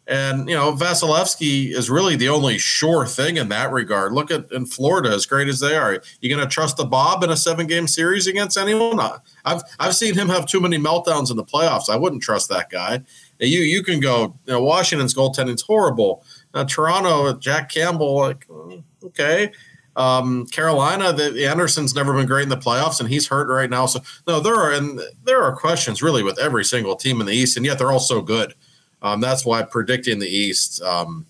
[0.09, 4.11] And you know, Vasilevskiy is really the only sure thing in that regard.
[4.11, 6.01] Look at in Florida, as great as they are.
[6.19, 8.99] You going to trust the Bob in a seven-game series against anyone?
[9.45, 11.89] I've I've seen him have too many meltdowns in the playoffs.
[11.89, 13.03] I wouldn't trust that guy.
[13.39, 14.35] You you can go.
[14.47, 16.25] You know, Washington's goaltending's horrible.
[16.55, 19.51] Uh, Toronto, Jack Campbell, like mm, okay.
[19.95, 23.85] Um, Carolina, the, Anderson's never been great in the playoffs, and he's hurt right now.
[23.85, 27.33] So no, there are and there are questions really with every single team in the
[27.33, 28.55] East, and yet they're all so good.
[29.01, 30.81] Um, that's why predicting the East.
[30.81, 31.25] Um,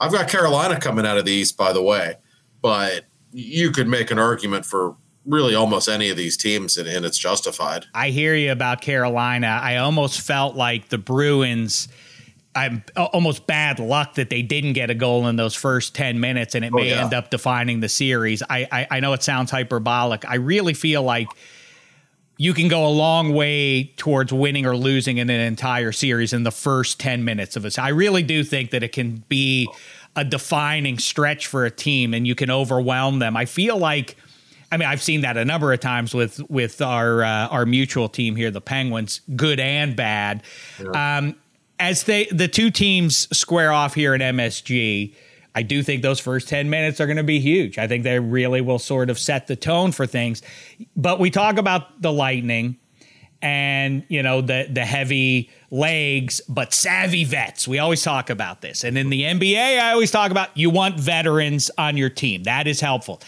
[0.00, 2.16] I've got Carolina coming out of the East, by the way,
[2.62, 4.96] but you could make an argument for
[5.26, 7.86] really almost any of these teams, and, and it's justified.
[7.94, 9.58] I hear you about Carolina.
[9.62, 11.88] I almost felt like the Bruins.
[12.56, 16.54] I'm almost bad luck that they didn't get a goal in those first 10 minutes
[16.54, 17.02] and it oh, may yeah.
[17.02, 18.44] end up defining the series.
[18.48, 20.24] I, I, I know it sounds hyperbolic.
[20.24, 21.26] I really feel like
[22.36, 26.42] you can go a long way towards winning or losing in an entire series in
[26.42, 27.78] the first 10 minutes of it.
[27.78, 29.68] I really do think that it can be
[30.16, 33.36] a defining stretch for a team and you can overwhelm them.
[33.36, 34.16] I feel like
[34.72, 38.08] I mean, I've seen that a number of times with with our uh, our mutual
[38.08, 40.42] team here, the Penguins, good and bad.
[40.82, 41.18] Yeah.
[41.18, 41.36] Um,
[41.78, 45.14] as they the two teams square off here at MSG,
[45.54, 47.78] I do think those first 10 minutes are going to be huge.
[47.78, 50.42] I think they really will sort of set the tone for things.
[50.96, 52.76] But we talk about the Lightning
[53.40, 57.68] and, you know, the the heavy legs, but savvy vets.
[57.68, 58.84] We always talk about this.
[58.84, 62.44] And in the NBA, I always talk about you want veterans on your team.
[62.44, 63.20] That is helpful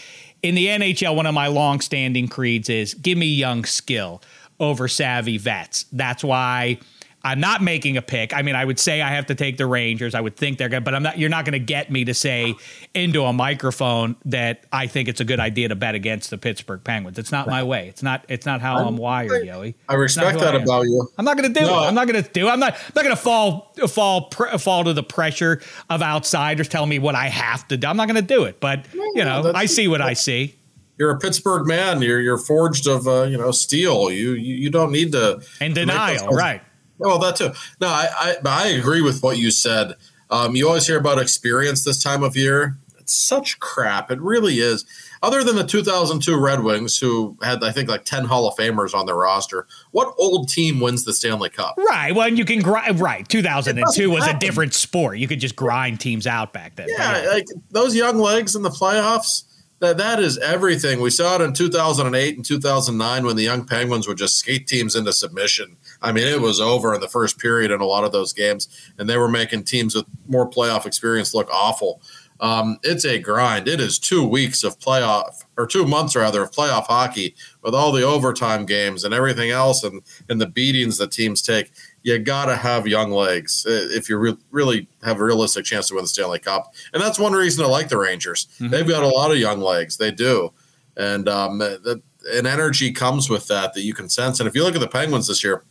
[0.47, 4.22] in the NHL, one of my long-standing creeds is give me young skill
[4.61, 5.87] over savvy vets.
[5.93, 6.79] That's why
[7.27, 8.33] I'm not making a pick.
[8.33, 10.14] I mean, I would say I have to take the Rangers.
[10.14, 11.18] I would think they're good, but I'm not.
[11.18, 12.55] You're not going to get me to say
[12.95, 16.85] into a microphone that I think it's a good idea to bet against the Pittsburgh
[16.85, 17.18] Penguins.
[17.18, 17.89] It's not my way.
[17.89, 18.24] It's not.
[18.29, 19.74] It's not how I'm, I'm wired, Yohe.
[19.89, 21.09] I respect that about you.
[21.18, 21.87] I'm not going to do no, it.
[21.89, 22.47] I'm not going to do.
[22.47, 22.74] I'm not.
[22.74, 25.61] I'm not going to fall fall fall to the pressure
[25.91, 27.89] of outsiders telling me what I have to do.
[27.89, 28.61] I'm not going to do it.
[28.61, 30.55] But you know, I see what I see
[30.99, 32.03] you're a Pittsburgh man.
[32.03, 34.11] You're you're forged of uh, you know steel.
[34.11, 36.62] You, you you don't need to and denial, right?
[36.99, 37.53] Well, that too.
[37.80, 39.94] No, I, I, I agree with what you said.
[40.30, 42.78] Um, you always hear about experience this time of year.
[42.99, 44.11] It's such crap.
[44.11, 44.84] It really is.
[45.22, 48.94] Other than the 2002 Red Wings, who had, I think, like 10 Hall of Famers
[48.94, 51.76] on their roster, what old team wins the Stanley Cup?
[51.78, 52.14] Right.
[52.14, 53.01] Well, you can grind.
[53.01, 53.26] Right.
[53.28, 54.36] 2002 was happen.
[54.36, 55.18] a different sport.
[55.18, 56.88] You could just grind teams out back then.
[56.88, 57.30] Yeah, yeah.
[57.30, 59.44] Like those young legs in the playoffs
[59.80, 61.01] that that is everything.
[61.01, 64.97] We saw it in 2008 and 2009 when the young Penguins would just skate teams
[64.97, 65.76] into submission.
[66.07, 68.68] I mean, it was over in the first period in a lot of those games,
[68.98, 72.00] and they were making teams with more playoff experience look awful.
[72.38, 73.66] Um, it's a grind.
[73.66, 77.92] It is two weeks of playoff, or two months rather, of playoff hockey with all
[77.92, 81.72] the overtime games and everything else, and and the beatings that teams take
[82.07, 85.88] you got to have young legs uh, if you re- really have a realistic chance
[85.88, 86.72] to win the Stanley Cup.
[86.94, 88.46] And that's one reason I like the Rangers.
[88.61, 88.68] Mm-hmm.
[88.68, 89.96] They've got a lot of young legs.
[89.96, 90.52] They do.
[90.96, 92.00] And um, the,
[92.32, 94.38] an energy comes with that that you can sense.
[94.38, 95.64] And if you look at the Penguins this year,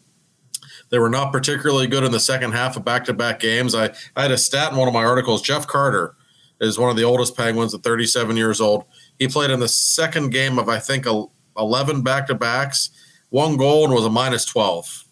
[0.89, 3.75] they were not particularly good in the second half of back to back games.
[3.75, 5.41] I, I had a stat in one of my articles.
[5.41, 6.15] Jeff Carter
[6.61, 8.85] is one of the oldest Penguins at 37 years old.
[9.19, 11.05] He played in the second game of, I think,
[11.57, 12.89] 11 back to backs,
[13.29, 15.05] one goal, and was a minus 12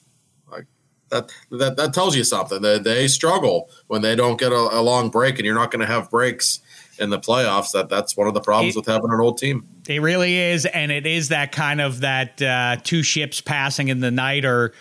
[1.14, 2.62] that that, that tells you something.
[2.62, 5.80] They, they struggle when they don't get a, a long break, and you're not going
[5.80, 6.60] to have breaks
[7.00, 7.72] in the playoffs.
[7.72, 9.66] That that's one of the problems it, with having an old team.
[9.88, 14.02] It really is, and it is that kind of that uh, two ships passing in
[14.02, 14.74] the night, or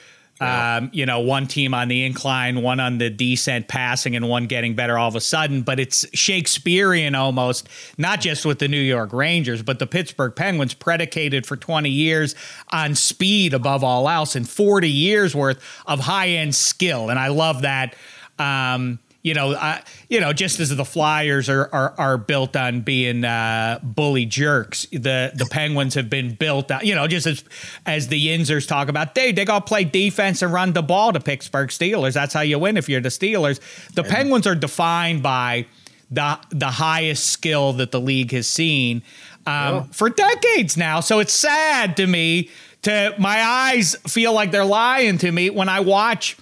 [0.43, 4.47] Um, you know, one team on the incline, one on the descent passing, and one
[4.47, 5.62] getting better all of a sudden.
[5.62, 7.68] But it's Shakespearean almost,
[7.99, 12.34] not just with the New York Rangers, but the Pittsburgh Penguins, predicated for 20 years
[12.70, 17.11] on speed above all else and 40 years worth of high end skill.
[17.11, 17.95] And I love that.
[18.38, 22.81] Um, you know, uh, you know, just as the Flyers are are, are built on
[22.81, 27.45] being uh, bully jerks, the the Penguins have been built on, you know, just as
[27.87, 31.12] as the Yinzers talk about, they they got to play defense and run the ball
[31.12, 32.14] to Pittsburgh Steelers.
[32.14, 33.61] That's how you win if you're the Steelers.
[33.95, 35.66] The Penguins are defined by
[36.11, 39.03] the the highest skill that the league has seen
[39.47, 40.99] um, for decades now.
[40.99, 42.51] So it's sad to me
[42.83, 46.37] to my eyes feel like they're lying to me when I watch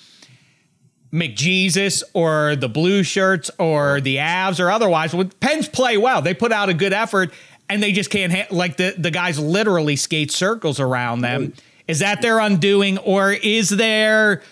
[1.12, 5.14] McJesus or the Blue Shirts or the Avs or otherwise.
[5.40, 7.32] Pens play well, they put out a good effort,
[7.68, 11.52] and they just can't ha- like the the guys literally skate circles around them.
[11.88, 14.42] Is that their undoing, or is there?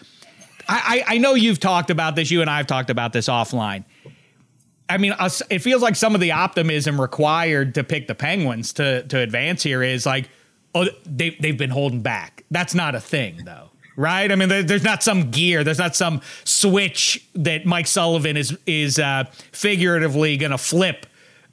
[0.69, 2.31] I, I, I know you've talked about this.
[2.31, 3.85] You and I have talked about this offline.
[4.91, 5.15] I mean,
[5.51, 9.63] it feels like some of the optimism required to pick the Penguins to to advance
[9.63, 10.29] here is like,
[10.75, 12.45] oh, they they've been holding back.
[12.51, 13.68] That's not a thing, though
[13.99, 14.31] right?
[14.31, 18.57] I mean, there, there's not some gear, there's not some switch that Mike Sullivan is
[18.67, 21.05] is uh, figuratively going to flip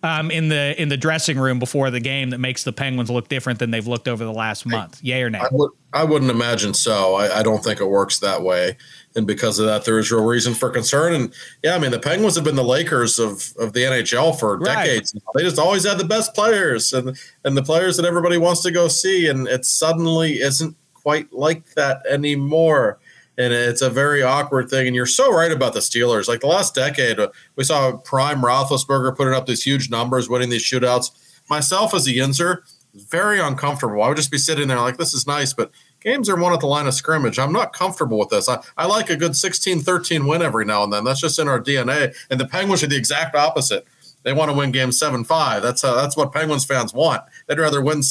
[0.04, 3.28] um, in the in the dressing room before the game that makes the Penguins look
[3.28, 5.04] different than they've looked over the last month.
[5.04, 5.40] Yay or nay?
[5.40, 7.16] I, would, I wouldn't imagine so.
[7.16, 8.78] I, I don't think it works that way,
[9.16, 11.14] and because of that, there is real reason for concern.
[11.14, 11.34] And
[11.64, 14.86] yeah, I mean, the Penguins have been the Lakers of of the NHL for Right.
[14.86, 15.16] decades.
[15.34, 18.72] They just always had the best players and and the players that everybody wants to
[18.72, 20.76] go see, and it suddenly isn't
[21.06, 22.98] quite like that anymore.
[23.38, 24.88] And it's a very awkward thing.
[24.88, 26.28] And you're so right about the Steelers.
[26.28, 27.20] Like the last decade,
[27.56, 31.12] we saw prime Roethlisberger putting up these huge numbers, winning these shootouts.
[31.48, 32.62] Myself as a Yinzer,
[32.96, 34.02] very uncomfortable.
[34.02, 35.70] I would just be sitting there like, this is nice, but
[36.02, 37.38] games are won at the line of scrimmage.
[37.38, 38.50] I'm not comfortable with this.
[38.50, 41.04] I, I like a good 16 13 win every now and then.
[41.04, 42.16] That's just in our DNA.
[42.32, 43.86] And the Penguins are the exact opposite.
[44.24, 45.62] They want to win game 7 5.
[45.62, 47.22] That's, uh, that's what Penguins fans want.
[47.46, 48.02] They'd rather win.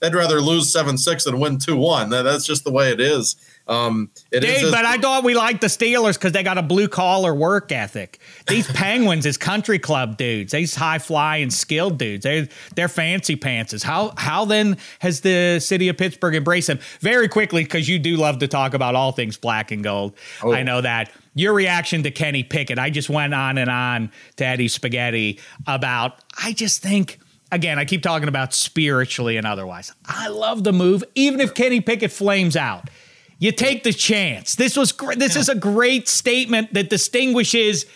[0.00, 2.08] They'd rather lose seven six than win two one.
[2.10, 3.36] That's just the way it is.
[3.68, 6.58] Um, it is Dave, as- but I thought we liked the Steelers because they got
[6.58, 8.18] a blue collar work ethic.
[8.48, 10.52] These Penguins is country club dudes.
[10.52, 12.24] These high flying skilled dudes.
[12.24, 13.84] They they're fancy pantses.
[13.84, 16.80] How how then has the city of Pittsburgh embraced them?
[17.00, 20.14] Very quickly, because you do love to talk about all things black and gold.
[20.42, 20.52] Oh.
[20.52, 21.12] I know that.
[21.34, 22.78] Your reaction to Kenny Pickett.
[22.78, 25.38] I just went on and on to Eddie Spaghetti
[25.68, 27.20] about I just think
[27.52, 29.92] again, I keep talking about spiritually and otherwise.
[30.06, 32.90] I love the move, even if Kenny Pickett flames out.
[33.38, 34.54] You take the chance.
[34.54, 37.86] This was gr- this is a great statement that distinguishes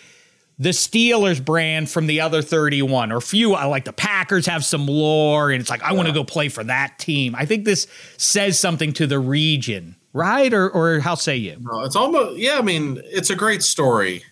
[0.57, 4.87] the Steelers brand from the other 31 or few I like the Packers have some
[4.87, 7.35] lore and it's like I want to go play for that team.
[7.35, 7.87] I think this
[8.17, 10.51] says something to the region, right?
[10.51, 11.57] Or or how say you?
[11.59, 12.57] No, it's almost yeah.
[12.57, 14.23] I mean, it's a great story.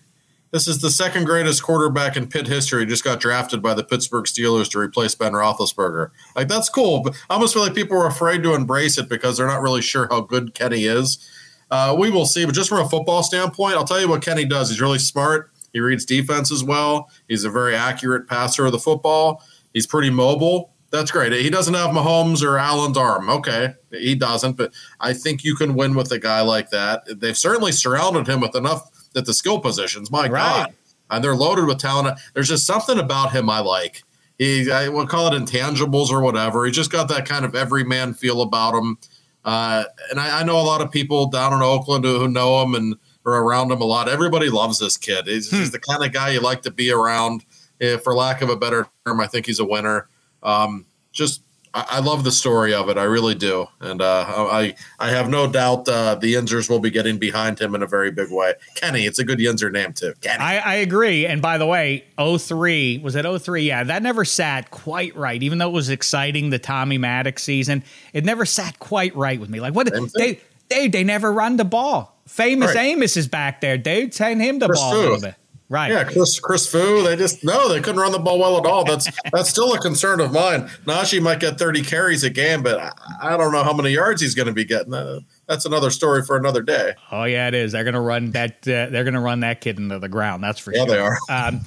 [0.54, 2.86] This is the second greatest quarterback in Pitt history.
[2.86, 6.12] Just got drafted by the Pittsburgh Steelers to replace Ben Roethlisberger.
[6.36, 9.36] Like that's cool, but I almost feel like people are afraid to embrace it because
[9.36, 11.28] they're not really sure how good Kenny is.
[11.72, 14.44] Uh, we will see, but just from a football standpoint, I'll tell you what Kenny
[14.44, 14.70] does.
[14.70, 15.50] He's really smart.
[15.72, 17.10] He reads defenses well.
[17.26, 19.42] He's a very accurate passer of the football.
[19.72, 20.70] He's pretty mobile.
[20.92, 21.32] That's great.
[21.32, 23.28] He doesn't have Mahomes or Allen's arm.
[23.28, 27.02] Okay, he doesn't, but I think you can win with a guy like that.
[27.18, 30.10] They've certainly surrounded him with enough at the skill positions.
[30.10, 30.66] My Right.
[30.66, 30.74] God,
[31.10, 32.18] and they're loaded with talent.
[32.34, 34.02] There's just something about him I like.
[34.38, 36.64] He, I will call it intangibles or whatever.
[36.66, 38.98] He just got that kind of everyman feel about him.
[39.44, 42.62] Uh, and I, I know a lot of people down in Oakland who, who know
[42.62, 44.08] him and are around him a lot.
[44.08, 45.26] Everybody loves this kid.
[45.28, 47.44] He's, he's the kind of guy you like to be around.
[47.80, 50.08] Eh, for lack of a better term, I think he's a winner.
[50.42, 51.42] Um, just
[51.74, 52.96] I, I love the story of it.
[52.96, 56.90] I really do, and uh, I I have no doubt uh, the Yinzers will be
[56.90, 58.54] getting behind him in a very big way.
[58.76, 60.14] Kenny, it's a good Yinzer name too.
[60.20, 60.38] Kenny.
[60.38, 61.26] I, I agree.
[61.26, 63.64] And by the way, 03, was it 03?
[63.64, 65.42] Yeah, that never sat quite right.
[65.42, 69.50] Even though it was exciting, the Tommy Maddox season, it never sat quite right with
[69.50, 69.60] me.
[69.60, 69.92] Like, what?
[70.14, 72.14] They, they, they never run the ball.
[72.26, 72.86] Famous Right.
[72.86, 74.14] Amos is back there, dude.
[74.14, 75.34] Send him the ball a little bit.
[75.70, 75.90] Right.
[75.90, 77.02] Yeah, Chris Chris Fu.
[77.02, 78.84] They just no, they couldn't run the ball well at all.
[78.84, 80.68] That's that's still a concern of mine.
[80.84, 82.92] Najee might get 30 carries a game, but I,
[83.22, 84.92] I don't know how many yards he's going to be getting.
[84.92, 86.94] Uh, that's another story for another day.
[87.10, 87.72] Oh yeah, it is.
[87.72, 88.56] They're gonna run that.
[88.68, 90.44] Uh, they're gonna run that kid into the ground.
[90.44, 90.94] That's for Yeah, sure.
[90.94, 91.18] they are.
[91.30, 91.60] Um,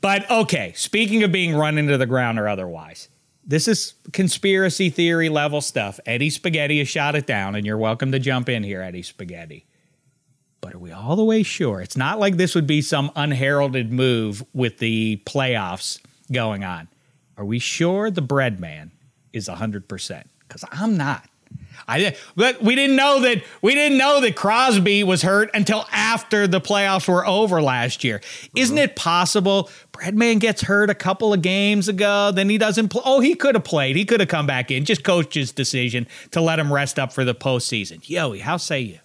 [0.00, 3.08] but okay, speaking of being run into the ground or otherwise,
[3.44, 5.98] this is conspiracy theory level stuff.
[6.06, 9.66] Eddie Spaghetti has shot it down, and you're welcome to jump in here, Eddie Spaghetti.
[10.62, 11.82] But are we all the way sure?
[11.82, 15.98] It's not like this would be some unheralded move with the playoffs
[16.30, 16.88] going on.
[17.36, 18.90] Are we sure the Breadman
[19.32, 20.24] is 100%?
[20.46, 21.28] Because I'm not.
[21.88, 25.84] I did, but we didn't know that we didn't know that Crosby was hurt until
[25.90, 28.20] after the playoffs were over last year.
[28.54, 28.84] Isn't mm-hmm.
[28.84, 33.02] it possible Breadman gets hurt a couple of games ago, then he doesn't play?
[33.04, 33.96] Oh, he could have played.
[33.96, 34.84] He could have come back in.
[34.84, 38.00] Just coach's decision to let him rest up for the postseason.
[38.02, 38.98] Yohe, how say you?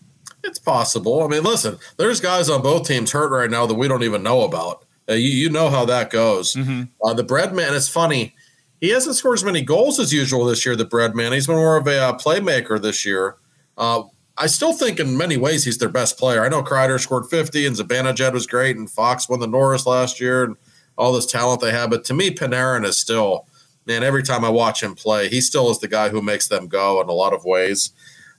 [0.47, 1.23] It's possible.
[1.23, 4.23] I mean, listen, there's guys on both teams hurt right now that we don't even
[4.23, 4.85] know about.
[5.07, 6.53] Uh, you, you know how that goes.
[6.55, 6.83] Mm-hmm.
[7.03, 8.33] Uh, the Breadman, it's funny
[8.79, 11.33] he hasn't scored as many goals as usual this year, the Breadman.
[11.33, 13.37] He's been more of a uh, playmaker this year.
[13.77, 14.03] Uh,
[14.37, 16.45] I still think in many ways he's their best player.
[16.45, 20.21] I know Kreider scored 50 and Zibanejad was great and Fox won the Norris last
[20.21, 20.55] year and
[20.95, 21.89] all this talent they have.
[21.89, 23.47] But to me, Panarin is still,
[23.87, 26.67] man, every time I watch him play, he still is the guy who makes them
[26.67, 27.91] go in a lot of ways.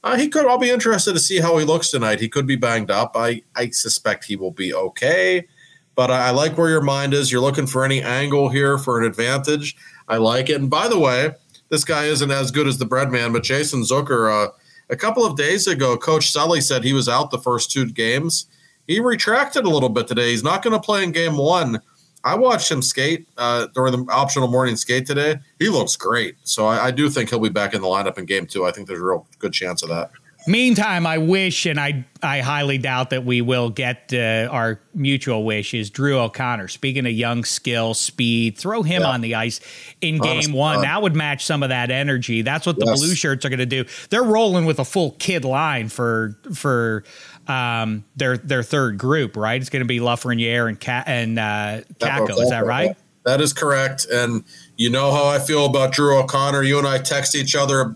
[0.05, 2.21] Uh, he could, I'll be interested to see how he looks tonight.
[2.21, 3.13] He could be banged up.
[3.15, 5.47] I, I suspect he will be okay.
[5.95, 7.33] But I, I like where your mind is.
[7.33, 9.77] You're looking for any angle here for an advantage.
[10.07, 10.61] I like it.
[10.61, 11.33] And by the way,
[11.69, 14.53] this guy isn't as good as the Breadman, but Jason Zucker, uh,
[14.89, 18.47] a couple of days ago, Coach Sully said he was out the first two games.
[18.87, 20.31] He retracted a little bit today.
[20.31, 21.81] He's not going to play in game one.
[22.25, 25.37] I watched him skate uh, during the optional morning skate today.
[25.59, 26.37] He looks great.
[26.43, 28.67] So I, I do think he'll be back in the lineup in game two.
[28.67, 30.11] I think there's a real good chance of that.
[30.47, 35.45] Meantime, I wish, and I I highly doubt that we will get uh, our mutual
[35.45, 36.69] wish is Drew O'Connor.
[36.69, 39.09] Speaking of young skill, speed, throw him yeah.
[39.09, 39.61] on the ice
[40.01, 40.83] in game one.
[40.83, 42.43] That would match some of that energy.
[42.43, 42.99] That's what the yes.
[42.99, 43.85] blue shirts are going to do.
[44.11, 47.05] They're rolling with a full kid line for for
[47.49, 49.61] um, their their third group, right?
[49.61, 52.41] It's going to be Lafreniere and Ka- and uh, Kakko.
[52.41, 52.97] Is that right?
[53.25, 54.07] That is correct.
[54.11, 54.45] And
[54.77, 56.63] you know how I feel about Drew O'Connor.
[56.63, 57.95] You and I text each other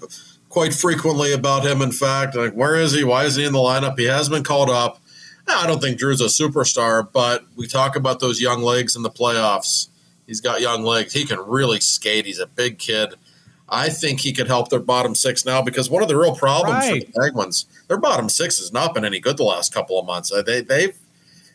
[0.48, 1.80] quite frequently about him.
[1.80, 3.04] In fact, like where is he?
[3.04, 3.98] Why is he in the lineup?
[3.98, 5.00] He has been called up.
[5.48, 9.10] I don't think Drew's a superstar, but we talk about those young legs in the
[9.10, 9.88] playoffs.
[10.26, 11.12] He's got young legs.
[11.12, 12.26] He can really skate.
[12.26, 13.14] He's a big kid.
[13.72, 16.84] I think he could help their bottom six now because one of the real problems
[16.84, 17.06] right.
[17.06, 20.04] for the Penguins, their bottom six has not been any good the last couple of
[20.04, 20.30] months.
[20.30, 20.94] Uh, they, they've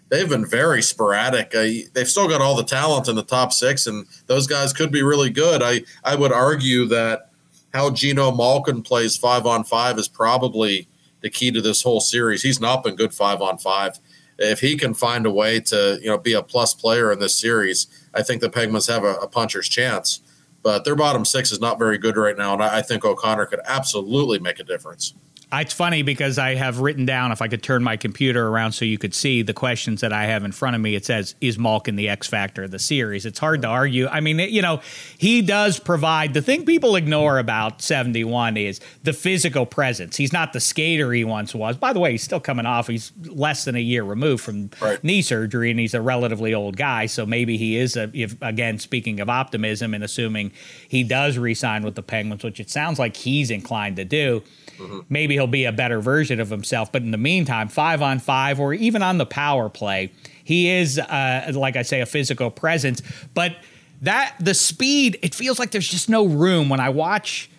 [0.09, 1.53] they've been very sporadic.
[1.53, 4.91] Uh, they've still got all the talent in the top six, and those guys could
[4.91, 5.61] be really good.
[5.61, 7.30] I I would argue that
[7.72, 10.88] how Geno Malkin plays five on five is probably
[11.22, 12.41] the key to this whole series.
[12.41, 13.99] He's not been good five on five.
[14.39, 17.36] If he can find a way to, you know, be a plus player in this
[17.36, 20.22] series, I think the Penguins have a, a puncher's chance.
[20.68, 23.45] But their bottom six is not very good right now, and I, I think O'Connor
[23.45, 25.13] could absolutely make a difference.
[25.53, 28.83] It's funny because I have written down, if I could turn my computer around so
[28.83, 31.57] you could see the questions that I have in front of me, it says, Is
[31.57, 33.25] Malkin the X factor of the series?
[33.25, 34.07] It's hard to argue.
[34.07, 34.81] I mean, you know,
[35.17, 40.17] he does provide the thing people ignore about 71 is the physical presence.
[40.17, 41.77] He's not the skater he once was.
[41.77, 42.87] By the way, he's still coming off.
[42.87, 45.01] He's less than a year removed from right.
[45.01, 47.05] knee surgery and he's a relatively old guy.
[47.05, 50.51] So maybe he is, a, if, again, speaking of optimism and assuming
[50.89, 54.43] he does resign with the Penguins, which it sounds like he's inclined to do
[54.78, 54.99] Mm-hmm.
[55.09, 56.91] Maybe he'll be a better version of himself.
[56.91, 60.11] But in the meantime, five on five or even on the power play,
[60.43, 63.01] he is, uh, like I say, a physical presence.
[63.34, 63.57] But
[64.01, 67.49] that the speed, it feels like there's just no room when I watch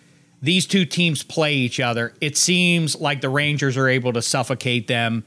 [0.41, 2.13] these two teams play each other.
[2.21, 5.25] It seems like the Rangers are able to suffocate them.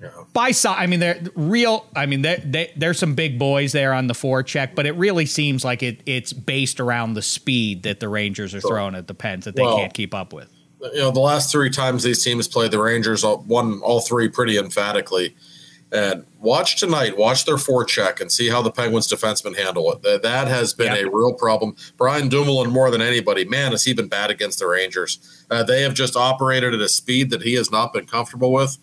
[0.00, 0.10] Yeah.
[0.32, 1.86] By side, I mean they're real.
[1.96, 5.26] I mean they, they, there's some big boys there on the forecheck, but it really
[5.26, 9.14] seems like it it's based around the speed that the Rangers are throwing at the
[9.14, 10.53] Pens that they well, can't keep up with
[10.92, 14.58] you know, the last three times these teams played the Rangers won all three pretty
[14.58, 15.34] emphatically.
[15.92, 20.02] And watch tonight, watch their forecheck and see how the Penguins defensemen handle it.
[20.02, 21.06] That, that has been yep.
[21.06, 21.76] a real problem.
[21.96, 25.44] Brian Dumoulin, more than anybody, man, has he been bad against the Rangers.
[25.50, 28.76] Uh, they have just operated at a speed that he has not been comfortable with.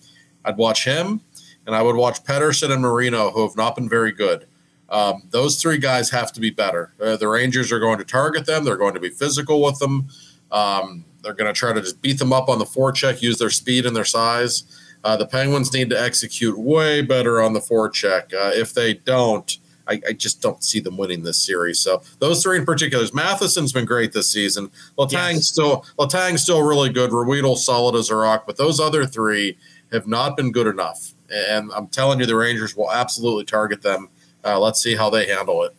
[0.45, 1.22] I'd watch him,
[1.68, 4.47] and I would watch Pettersson and Marino, who have not been very good.
[4.88, 6.93] Um, those three guys have to be better.
[7.02, 8.64] Uh, the Rangers are going to target them.
[8.64, 10.08] They're going to be physical with them.
[10.49, 13.49] Um, they're going to try to just beat them up on the forecheck, use their
[13.49, 14.63] speed and their size.
[15.03, 18.34] Uh, the Penguins need to execute way better on the forecheck.
[18.34, 19.57] Uh, if they don't,
[19.88, 21.80] I, I, just don't see them winning this series.
[21.80, 24.69] So those three in particular, Matheson's been great this season.
[24.97, 25.47] Letang yes.
[25.47, 27.09] still Letang's still really good.
[27.09, 29.57] Ruhwedel solid as a rock, but those other three
[29.91, 31.13] have not been good enough.
[31.34, 34.09] And I'm telling you, the Rangers will absolutely target them.
[34.45, 35.76] Uh, let's see how they handle it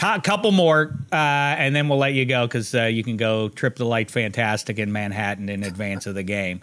[0.00, 3.76] couple more, uh, and then we'll let you go because uh, you can go trip
[3.76, 6.60] the light fantastic in Manhattan in advance of the game.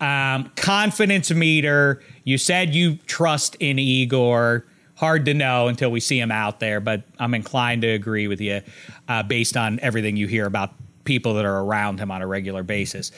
[0.00, 2.02] Um, confidence meter.
[2.24, 4.64] You said you trust in Igor.
[4.96, 8.40] Hard to know until we see him out there, but I'm inclined to agree with
[8.40, 8.62] you
[9.08, 10.72] uh, based on everything you hear about
[11.04, 13.12] people that are around him on a regular basis.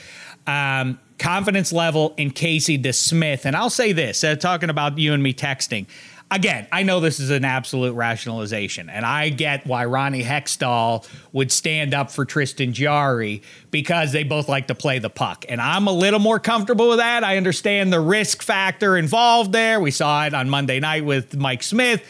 [0.47, 3.45] Um, confidence level in Casey DeSmith.
[3.45, 5.87] And I'll say this uh, talking about you and me texting,
[6.31, 11.53] again, I know this is an absolute rationalization, and I get why Ronnie Hextall would
[11.53, 15.45] stand up for Tristan Jarry because they both like to play the puck.
[15.49, 17.25] And I'm a little more comfortable with that.
[17.25, 19.81] I understand the risk factor involved there.
[19.81, 22.03] We saw it on Monday night with Mike Smith,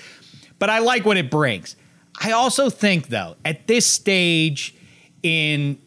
[0.59, 1.77] but I like what it brings.
[2.21, 4.75] I also think, though, at this stage
[5.23, 5.79] in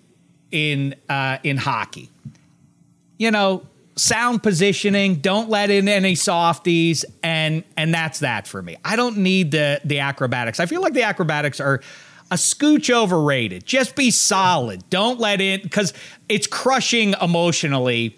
[0.51, 2.09] in uh, in hockey,
[3.17, 3.63] you know,
[3.97, 8.77] sound positioning, don't let in any softies, and and that's that for me.
[8.85, 10.59] I don't need the the acrobatics.
[10.59, 11.81] I feel like the acrobatics are
[12.31, 13.65] a scooch overrated.
[13.65, 14.89] Just be solid.
[14.89, 15.93] Don't let in because
[16.29, 18.17] it's crushing emotionally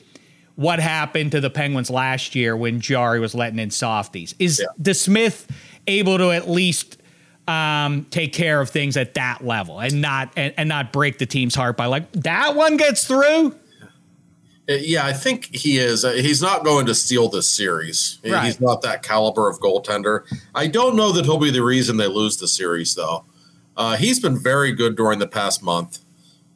[0.56, 4.36] what happened to the Penguins last year when Jarry was letting in softies.
[4.40, 4.66] Is yeah.
[4.82, 5.48] DeSmith
[5.88, 6.98] able to at least
[7.48, 11.26] um, take care of things at that level and not and, and not break the
[11.26, 13.56] team's heart by like that one gets through?
[14.70, 16.06] Uh, yeah, I think he is.
[16.06, 18.20] Uh, he's not going to steal this series.
[18.24, 18.46] Right.
[18.46, 20.24] He's not that caliber of goaltender.
[20.54, 23.26] I don't know that he'll be the reason they lose the series, though.
[23.76, 26.00] Uh, he's been very good during the past month.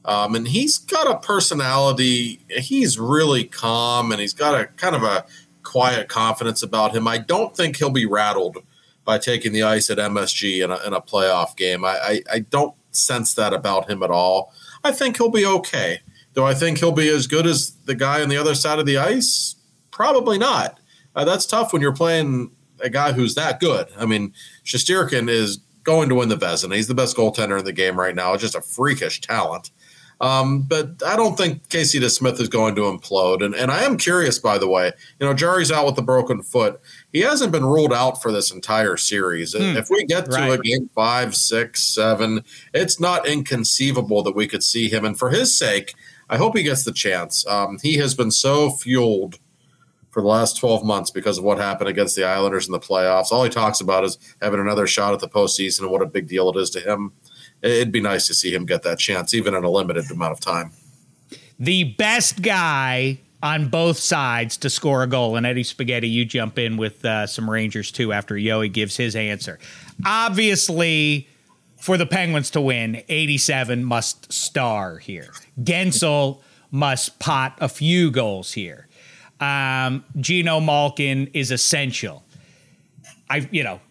[0.06, 2.42] Um, and he's got a personality.
[2.50, 5.26] He's really calm and he's got a kind of a
[5.64, 7.08] quiet confidence about him.
[7.08, 8.58] I don't think he'll be rattled
[9.06, 11.86] by taking the ice at MSG in a, in a playoff game.
[11.86, 14.54] I, I, I don't sense that about him at all.
[14.84, 16.02] I think he'll be okay.
[16.34, 18.86] Do I think he'll be as good as the guy on the other side of
[18.86, 19.56] the ice?
[19.92, 20.80] Probably not.
[21.16, 23.88] Uh, that's tough when you're playing a guy who's that good.
[23.98, 24.34] I mean,
[24.66, 26.76] Shesterkin is going to win the Vezina.
[26.76, 28.36] He's the best goaltender in the game right now.
[28.36, 29.72] Just a freakish talent.
[30.22, 33.44] Um, but I don't think Casey DeSmith is going to implode.
[33.44, 36.42] And, and I am curious, by the way, you know, Jarry's out with the broken
[36.42, 36.80] foot.
[37.12, 39.54] He hasn't been ruled out for this entire series.
[39.54, 39.76] Hmm.
[39.76, 40.60] If we get to right.
[40.60, 45.04] a game five, six, seven, it's not inconceivable that we could see him.
[45.04, 45.94] And for his sake,
[46.30, 47.46] I hope he gets the chance.
[47.48, 49.40] Um, he has been so fueled
[50.10, 53.32] for the last 12 months because of what happened against the Islanders in the playoffs.
[53.32, 56.28] All he talks about is having another shot at the postseason and what a big
[56.28, 57.14] deal it is to him.
[57.62, 60.40] It'd be nice to see him get that chance, even in a limited amount of
[60.40, 60.72] time.
[61.58, 65.36] The best guy on both sides to score a goal.
[65.36, 69.16] And Eddie Spaghetti, you jump in with uh, some Rangers too after Yohe gives his
[69.16, 69.60] answer.
[70.06, 71.28] Obviously,
[71.84, 75.34] for the Penguins to win, 87 must star here.
[75.60, 76.40] Guentzel
[76.72, 78.88] must pot a few goals here.
[79.42, 82.24] Um, Geno Malkin is essential.
[83.30, 83.82] I, you know,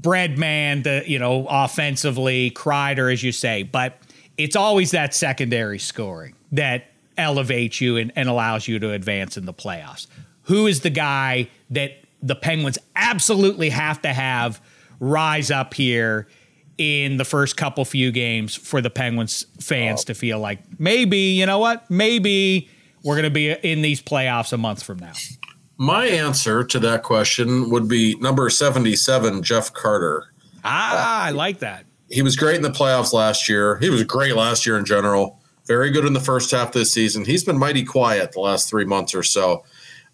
[0.00, 4.02] Breadman, the you know, offensively, Kreider, as you say, but
[4.36, 6.86] it's always that secondary scoring that
[7.16, 10.08] elevates you and, and allows you to advance in the playoffs.
[10.42, 14.60] Who is the guy that the Penguins absolutely have to have
[14.98, 16.26] rise up here
[16.78, 20.04] in the first couple few games for the Penguins fans oh.
[20.04, 21.90] to feel like maybe, you know what?
[21.90, 22.70] Maybe
[23.02, 25.12] we're going to be in these playoffs a month from now.
[25.76, 30.32] My answer to that question would be number 77, Jeff Carter.
[30.64, 31.84] Ah, uh, I like that.
[32.10, 33.76] He was great in the playoffs last year.
[33.78, 35.40] He was great last year in general.
[35.66, 37.24] Very good in the first half this season.
[37.26, 39.64] He's been mighty quiet the last three months or so.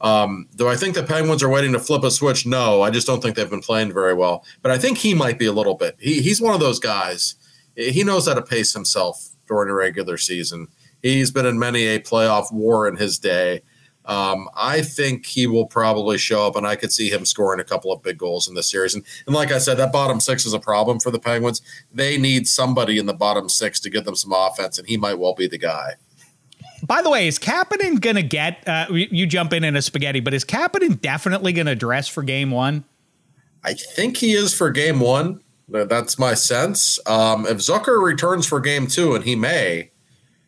[0.01, 2.47] Um, do I think the Penguins are waiting to flip a switch?
[2.47, 4.45] No, I just don't think they've been playing very well.
[4.63, 5.97] But I think he might be a little bit.
[5.99, 7.37] He, he's one of those guys.
[7.77, 10.69] He knows how to pace himself during a regular season.
[11.03, 13.63] He's been in many a playoff war in his day.
[14.07, 17.65] Um, I think he will probably show up, and I could see him scoring a
[17.65, 18.95] couple of big goals in this series.
[18.95, 21.63] And, and like I said, that bottom six is a problem for the Penguins.
[21.93, 25.19] They need somebody in the bottom six to give them some offense, and he might
[25.19, 25.95] well be the guy.
[26.87, 30.21] By the way, is Kapanen going to get, uh, you jump in in a spaghetti,
[30.21, 32.85] but is Kapanen definitely going to dress for game one?
[33.65, 35.41] I think he is for game one.
[35.69, 36.99] That's my sense.
[37.07, 39.93] Um, if Zucker returns for game two, and he may,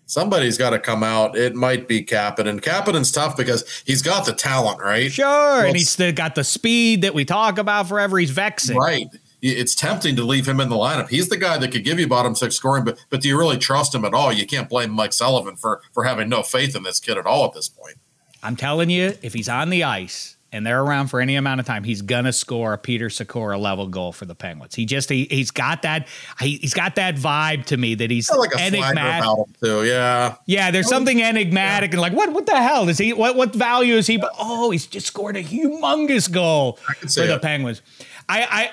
[0.04, 1.38] somebody's got to come out.
[1.38, 2.60] It might be Kapanen.
[2.60, 5.10] Kapanen's tough because he's got the talent, right?
[5.10, 5.26] Sure.
[5.26, 8.18] Well, and he's got the speed that we talk about forever.
[8.18, 8.76] He's vexing.
[8.76, 9.08] Right
[9.52, 11.08] it's tempting to leave him in the lineup.
[11.08, 13.58] He's the guy that could give you bottom six scoring, but but do you really
[13.58, 14.32] trust him at all?
[14.32, 17.44] You can't blame Mike Sullivan for for having no faith in this kid at all
[17.44, 17.96] at this point.
[18.42, 21.66] I'm telling you, if he's on the ice and they're around for any amount of
[21.66, 24.74] time, he's gonna score a Peter Sykora level goal for the Penguins.
[24.74, 26.06] He just he, he's got that
[26.38, 29.28] he, has got that vibe to me that he's like a enigmatic
[29.62, 29.84] too.
[29.84, 30.70] Yeah, yeah.
[30.70, 31.96] There's oh, something enigmatic yeah.
[31.96, 33.12] and like what what the hell is he?
[33.12, 34.16] What what value is he?
[34.16, 37.26] But oh, he's just scored a humongous goal for it.
[37.26, 37.82] the Penguins.
[38.28, 38.70] I I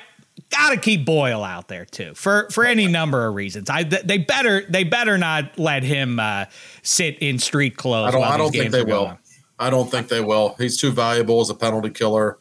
[0.50, 3.70] got to keep Boyle out there too for for any number of reasons.
[3.70, 6.46] I they better they better not let him uh,
[6.82, 8.10] sit in street clothes.
[8.10, 9.08] I don't, I don't think they will.
[9.08, 9.18] On.
[9.60, 10.56] I don't think they will.
[10.58, 12.38] He's too valuable as a penalty killer,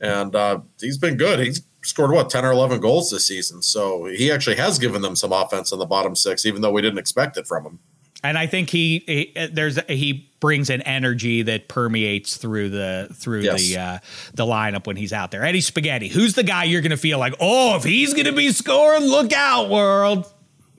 [0.00, 1.40] and uh, he's been good.
[1.40, 5.16] He's scored what ten or eleven goals this season, so he actually has given them
[5.16, 7.78] some offense in the bottom six, even though we didn't expect it from him.
[8.24, 13.42] And I think he, he there's he brings an energy that permeates through the through
[13.42, 13.62] Yes.
[13.62, 13.98] the uh,
[14.32, 15.44] the lineup when he's out there.
[15.44, 18.32] Eddie Spaghetti, who's the guy you're going to feel like, oh, if he's going to
[18.32, 20.30] be scoring, look out, world.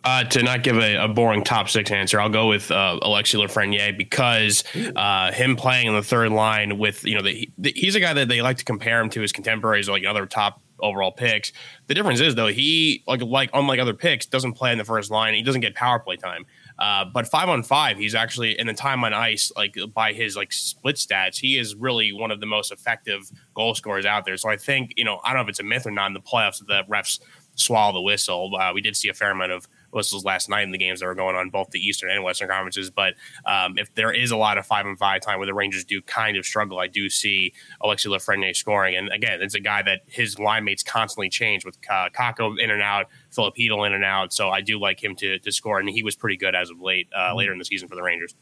[0.04, 3.39] Uh, to not give a, a boring top six answer, I'll go with uh, Alexis
[3.39, 4.64] Lafreniere because
[4.96, 8.14] uh, him playing in the third line with you know the, the, he's a guy
[8.14, 11.54] that they like to compare him to his contemporaries or like other top overall picks.
[11.88, 15.10] The difference is though he like like unlike other picks doesn't play in the first
[15.10, 15.34] line.
[15.34, 16.46] He doesn't get power play time.
[16.78, 20.36] Uh, but five on five, he's actually in the time on ice, like by his
[20.36, 24.36] like split stats, he is really one of the most effective goal scorers out there.
[24.38, 26.14] So I think you know I don't know if it's a myth or not in
[26.14, 27.20] the playoffs that the refs
[27.56, 28.52] swallow the whistle.
[28.56, 31.08] Uh, we did see a fair amount of whistles last night in the games that
[31.08, 32.91] were going on both the Eastern and Western conferences.
[32.91, 33.16] But
[33.46, 36.02] um, if there is a lot of five and five time where the Rangers do
[36.02, 38.96] kind of struggle, I do see Alexis Lafreniere scoring.
[38.96, 42.70] And again, it's a guy that his line mates constantly change with uh, Kakko in
[42.70, 44.34] and out, Filipino in and out.
[44.34, 46.80] So I do like him to, to score, and he was pretty good as of
[46.82, 48.36] late, uh, later in the season for the Rangers.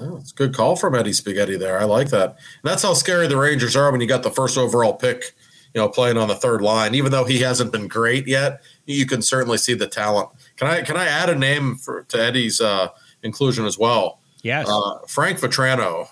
[0.00, 1.78] Oh, it's a good call from Eddie Spaghetti there.
[1.80, 2.30] I like that.
[2.30, 5.34] And that's how scary the Rangers are when you got the first overall pick,
[5.74, 6.94] you know, playing on the third line.
[6.94, 10.28] Even though he hasn't been great yet, you can certainly see the talent.
[10.58, 12.88] Can I can I add a name for to Eddie's uh,
[13.22, 14.20] inclusion as well?
[14.42, 14.68] Yes.
[14.68, 16.08] Uh, Frank Vatrano,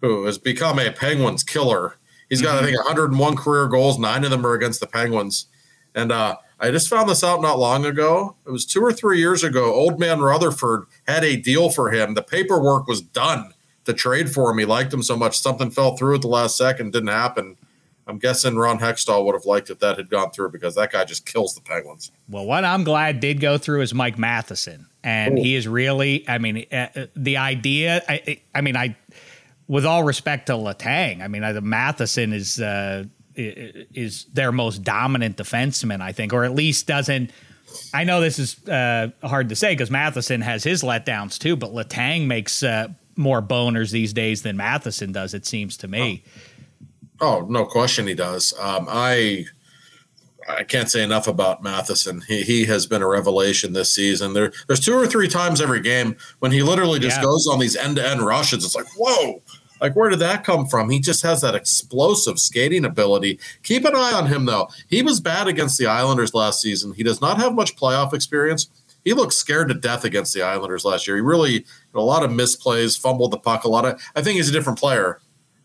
[0.00, 1.96] who has become a Penguins killer.
[2.28, 2.64] He's got Mm-hmm.
[2.64, 3.98] I think 101 career goals.
[3.98, 5.46] Nine of them are against the Penguins.
[5.94, 8.36] And uh, I just found this out not long ago.
[8.46, 9.72] It was two or three years ago.
[9.72, 12.14] Old man Rutherford had a deal for him.
[12.14, 13.52] The paperwork was done
[13.84, 14.58] to trade for him.
[14.58, 15.38] He liked him so much.
[15.38, 17.56] Something fell through at the last second, didn't happen.
[18.06, 21.04] I'm guessing Ron Hextall would have liked if that had gone through because that guy
[21.04, 22.10] just kills the Penguins.
[22.28, 26.28] Well, what I'm glad did go through is Mike Matheson, and he is really.
[26.28, 28.02] I mean, uh, uh, the idea.
[28.08, 28.96] I, I mean, I,
[29.68, 33.04] with all respect to Letang, I mean, I, Matheson is uh,
[33.36, 37.30] is their most dominant defenseman, I think, or at least doesn't.
[37.92, 41.72] I know this is uh, hard to say because Matheson has his letdowns too, but
[41.72, 45.34] Letang makes uh, more boners these days than Matheson does.
[45.34, 46.22] It seems to me.
[46.24, 46.40] Oh,
[47.20, 48.52] no question he does.
[48.58, 49.46] Um, I
[50.48, 52.22] I can't say enough about Matheson.
[52.28, 54.34] He, he has been a revelation this season.
[54.34, 57.22] There, there's two or three times every game when he literally just Yeah.
[57.22, 58.62] goes on these end to end rushes.
[58.64, 59.42] It's like, whoa,
[59.80, 60.90] like where did that come from?
[60.90, 63.40] He just has that explosive skating ability.
[63.62, 64.68] Keep an eye on him though.
[64.88, 66.92] He was bad against the Islanders last season.
[66.92, 68.68] He does not have much playoff experience.
[69.02, 71.16] He looked scared to death against the Islanders last year.
[71.16, 73.84] He really had a lot of misplays, fumbled the puck a lot.
[73.84, 75.20] Of, I think he's a different player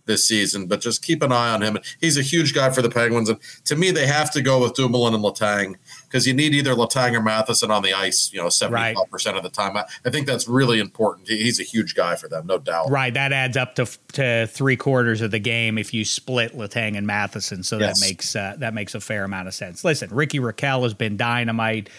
[0.10, 1.78] this season, but just keep an eye on him.
[2.02, 3.30] He's a huge guy for the Penguins.
[3.30, 6.74] And to me, they have to go with Dumoulin and Letang because you need either
[6.74, 9.78] Letang or Matheson on the ice, you know, 75% of the time.
[9.78, 11.30] I, I think that's really important.
[11.30, 12.90] He's a huge guy for them, no doubt.
[12.90, 16.98] Right, that adds up to to three quarters of the game if you split Letang
[16.98, 17.62] and Matheson.
[17.64, 18.00] So Yes.
[18.00, 19.84] that makes uh, that makes a fair amount of sense.
[19.86, 21.90] Listen, Ricky Rakell has been dynamite.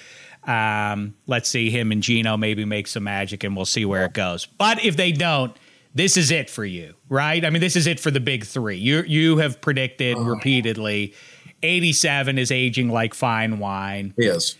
[0.44, 4.14] Um, let's see him and Geno maybe make some magic, and we'll see where it
[4.14, 4.46] goes.
[4.46, 5.54] But if they don't,
[5.94, 7.44] this is it for you, right?
[7.44, 8.76] I mean, this is it for the big three.
[8.76, 11.14] You you have predicted repeatedly.
[11.62, 14.14] 87 is aging like fine wine.
[14.16, 14.56] He is.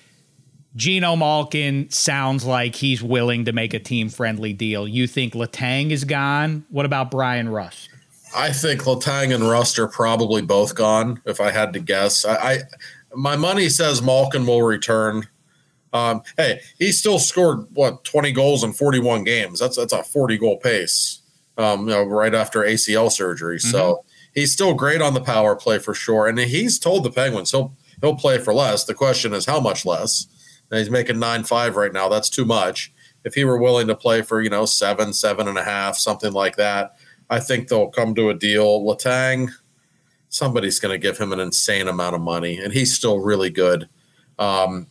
[0.76, 4.86] Geno Malkin sounds like he's willing to make a team friendly deal.
[4.86, 6.64] You think Letang is gone?
[6.70, 7.90] What about Bryan Rust?
[8.34, 11.20] I think Letang and Rust are probably both gone.
[11.24, 12.58] If I had to guess, I, I
[13.14, 15.26] my money says Malkin will return.
[15.92, 19.58] Um, hey, he still scored what twenty goals in forty one games.
[19.58, 21.19] That's that's a forty goal pace.
[21.60, 24.04] Um, you know, right after ACL surgery, so
[24.34, 26.26] he's still great on the power play for sure.
[26.26, 28.84] And he's told the Penguins he'll he'll play for less.
[28.84, 30.26] The question is how much less.
[30.70, 32.08] And he's making nine five right now.
[32.08, 32.92] That's too much.
[33.24, 36.32] If he were willing to play for you know seven seven and a half something
[36.32, 36.96] like that,
[37.28, 38.82] I think they'll come to a deal.
[38.82, 39.50] Letang,
[40.28, 43.88] somebody's going to give him an insane amount of money, and he's still really good.
[44.38, 44.86] Um,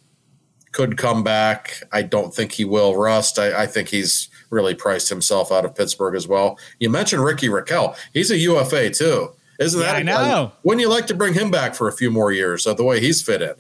[0.72, 1.82] could come back.
[1.92, 2.96] I don't think he will.
[2.96, 6.58] Rust, I, I think he's really priced himself out of Pittsburgh as well.
[6.80, 7.96] You mentioned Ricky Rakell.
[8.14, 9.32] He's a UFA too.
[9.60, 9.96] Isn't Yeah, that?
[9.98, 10.52] I know.
[10.64, 12.66] Wouldn't you like to bring him back for a few more years?
[12.66, 13.56] of the way he's fit in,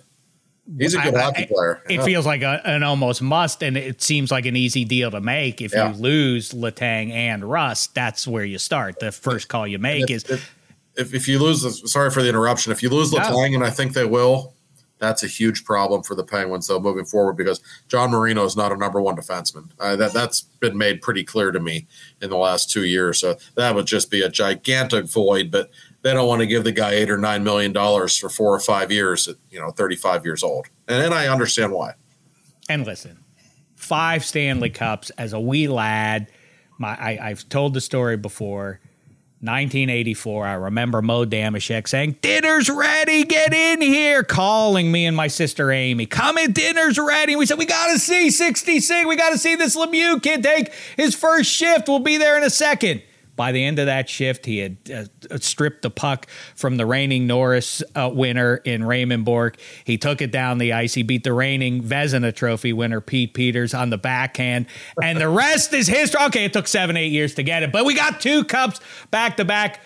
[0.78, 1.82] he's a good I- hockey I- player.
[1.90, 2.06] It Yeah.
[2.06, 5.62] feels like a, an almost must, and it seems like an easy deal to make.
[5.62, 5.90] If Yeah.
[5.92, 9.00] you lose Letang and Rust, that's where you start.
[9.00, 10.56] The first call you make is if,
[10.96, 12.72] if, if you lose, sorry for the interruption.
[12.72, 13.20] If you lose No.
[13.20, 14.54] Letang, and I think they will,
[15.00, 18.72] that's a huge problem for the Penguins though moving forward because John Marino is not
[18.72, 19.70] a number one defenseman.
[19.80, 21.88] Uh, that that's been made pretty clear to me
[22.22, 23.20] in the last two years.
[23.20, 25.50] So that would just be a gigantic void.
[25.52, 25.72] But
[26.02, 28.60] they don't want to give the guy eight or nine million dollars for four or
[28.60, 31.93] five years at you know thirty five years old, and then I understand why.
[32.70, 33.24] and listen,
[33.76, 36.28] five Stanley Cups as a wee lad.
[36.78, 38.80] My I, I've told the story before.
[39.42, 40.46] 1984.
[40.46, 45.72] I remember Mo Damashek saying, Dinner's ready, get in here, calling me and my sister
[45.72, 46.06] Amy.
[46.06, 47.36] Come in, dinner's ready.
[47.36, 49.08] We said, We got to see 66.
[49.08, 51.88] We got to see this Lemieux kid take his first shift.
[51.88, 53.02] We'll be there in a second.
[53.40, 57.26] By the end of that shift, he had uh, stripped the puck from the reigning
[57.26, 59.56] Norris uh, winner in Raymond Bourque.
[59.86, 60.94] He took it down the ice.
[60.94, 64.66] He beat the reigning Vezina Trophy winner Pete Peeters on the backhand,
[65.02, 66.22] and the rest is history.
[66.26, 69.38] Okay, it took seven, eight years to get it, but we got two cups back
[69.38, 69.80] to back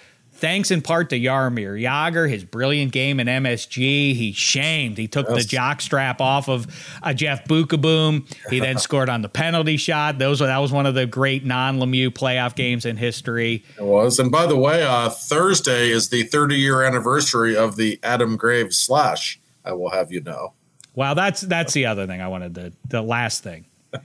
[0.43, 4.13] thanks in part to Jaromir Jagr, his brilliant game in MSG.
[4.13, 4.97] He shamed.
[4.97, 5.37] He took yes.
[5.37, 6.67] the jock strap off of
[7.01, 8.29] uh, Jeff Beukeboom.
[8.49, 10.19] He then scored on the penalty shot.
[10.19, 13.63] Those that was one of the great non Lemieux playoff games in history.
[13.77, 14.19] It was.
[14.19, 18.77] And by the way, uh, Thursday is the 30 year anniversary of the Adam Graves
[18.77, 19.39] slash.
[19.63, 20.51] I will have you know.
[20.93, 22.73] Well, that's that's the other thing I wanted to.
[22.89, 23.65] The last thing,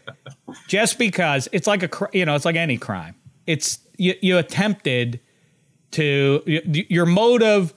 [0.68, 3.16] just because it's like a you know it's like any crime.
[3.49, 5.18] It's you, you attempted
[5.93, 7.74] to your motive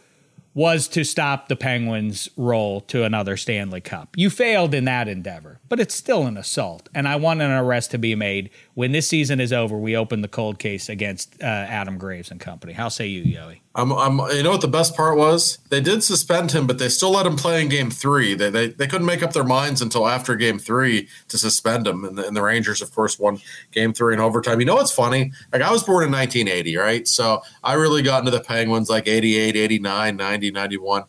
[0.53, 4.09] was to stop the Penguins' roll to another Stanley Cup.
[4.17, 6.89] You failed in that endeavor, but it's still an assault.
[6.93, 8.49] And I want an arrest to be made.
[8.73, 12.39] When this season is over, we open the cold case against uh, Adam Graves and
[12.39, 12.71] company.
[12.71, 13.59] How say you, Yohe?
[13.75, 15.57] I'm, I'm, you know what the best part was?
[15.69, 18.33] They did suspend him, but they still let him play in game three.
[18.33, 22.05] They, they, they couldn't make up their minds until after game three to suspend him.
[22.05, 23.39] And the, and the Rangers, of course, won
[23.71, 24.59] game three in overtime.
[24.59, 25.33] You know what's funny?
[25.51, 27.07] Like, I was born in 1980, right?
[27.07, 31.03] So I really got into the Penguins like 88, 89, 90, 91.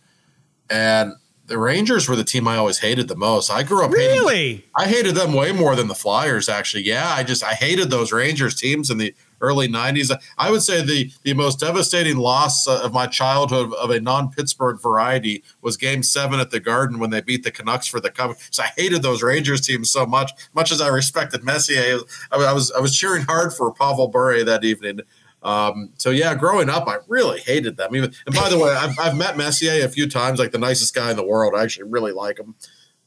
[0.71, 1.13] And
[1.53, 3.51] the Rangers were the team I always hated the most.
[3.51, 4.55] I grew up really.
[4.55, 6.49] Hating, I hated them way more than the Flyers.
[6.49, 10.11] Actually, yeah, I just I hated those Rangers teams in the early '90s.
[10.39, 15.45] I would say the the most devastating loss of my childhood of a non-Pittsburgh variety
[15.61, 18.39] was Game Seven at the Garden when they beat the Canucks for the cup.
[18.51, 20.33] So I hated those Rangers teams so much.
[20.55, 21.99] Much as I respected Messier,
[22.31, 25.01] I was I was cheering hard for Pavel Bure that evening.
[25.43, 27.95] Um, so yeah, growing up, I really hated them.
[27.97, 30.95] Even and by the way, I've, I've met Messier a few times, like the nicest
[30.95, 31.55] guy in the world.
[31.57, 32.55] I actually really like him.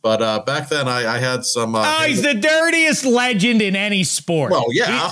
[0.02, 1.74] But uh, back then, I, I had some.
[1.74, 4.52] Uh, oh, he's the dirtiest legend in any sport.
[4.52, 5.12] Well, yeah.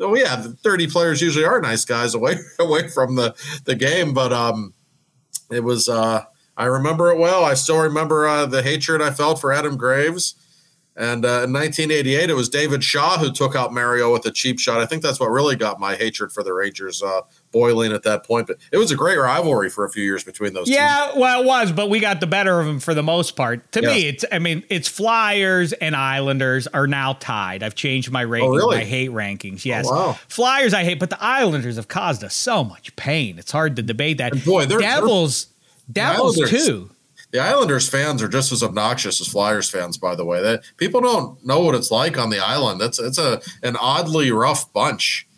[0.00, 4.12] oh yeah, the dirty players usually are nice guys away away from the the game.
[4.12, 4.74] But um,
[5.50, 5.88] it was.
[5.88, 6.24] Uh,
[6.56, 7.44] I remember it well.
[7.44, 10.34] I still remember uh, the hatred I felt for Adam Graves.
[10.98, 14.58] And uh, in 1988, it was David Shaw who took out Mario with a cheap
[14.58, 14.80] shot.
[14.80, 17.20] I think that's what really got my hatred for the Rangers uh,
[17.52, 18.46] boiling at that point.
[18.46, 20.70] But it was a great rivalry for a few years between those.
[20.70, 21.18] Yeah, teams.
[21.18, 23.70] well, it was, but we got the better of them for the most part.
[23.72, 23.94] To yes.
[23.94, 27.62] me, it's I mean, it's Flyers and Islanders are now tied.
[27.62, 28.78] I've changed my rating, oh, really?
[28.78, 29.66] my hate rankings.
[29.66, 30.12] Yes, oh, wow.
[30.28, 33.38] Flyers I hate, but the Islanders have caused us so much pain.
[33.38, 34.32] It's hard to debate that.
[34.32, 35.48] And boy, they're, Devils,
[35.88, 36.90] they're, Devils too
[37.32, 40.42] the Islanders fans are just as obnoxious as Flyers fans, by the way.
[40.42, 42.80] That people don't know what it's like on the island.
[42.80, 45.28] It's it's a an oddly rough bunch.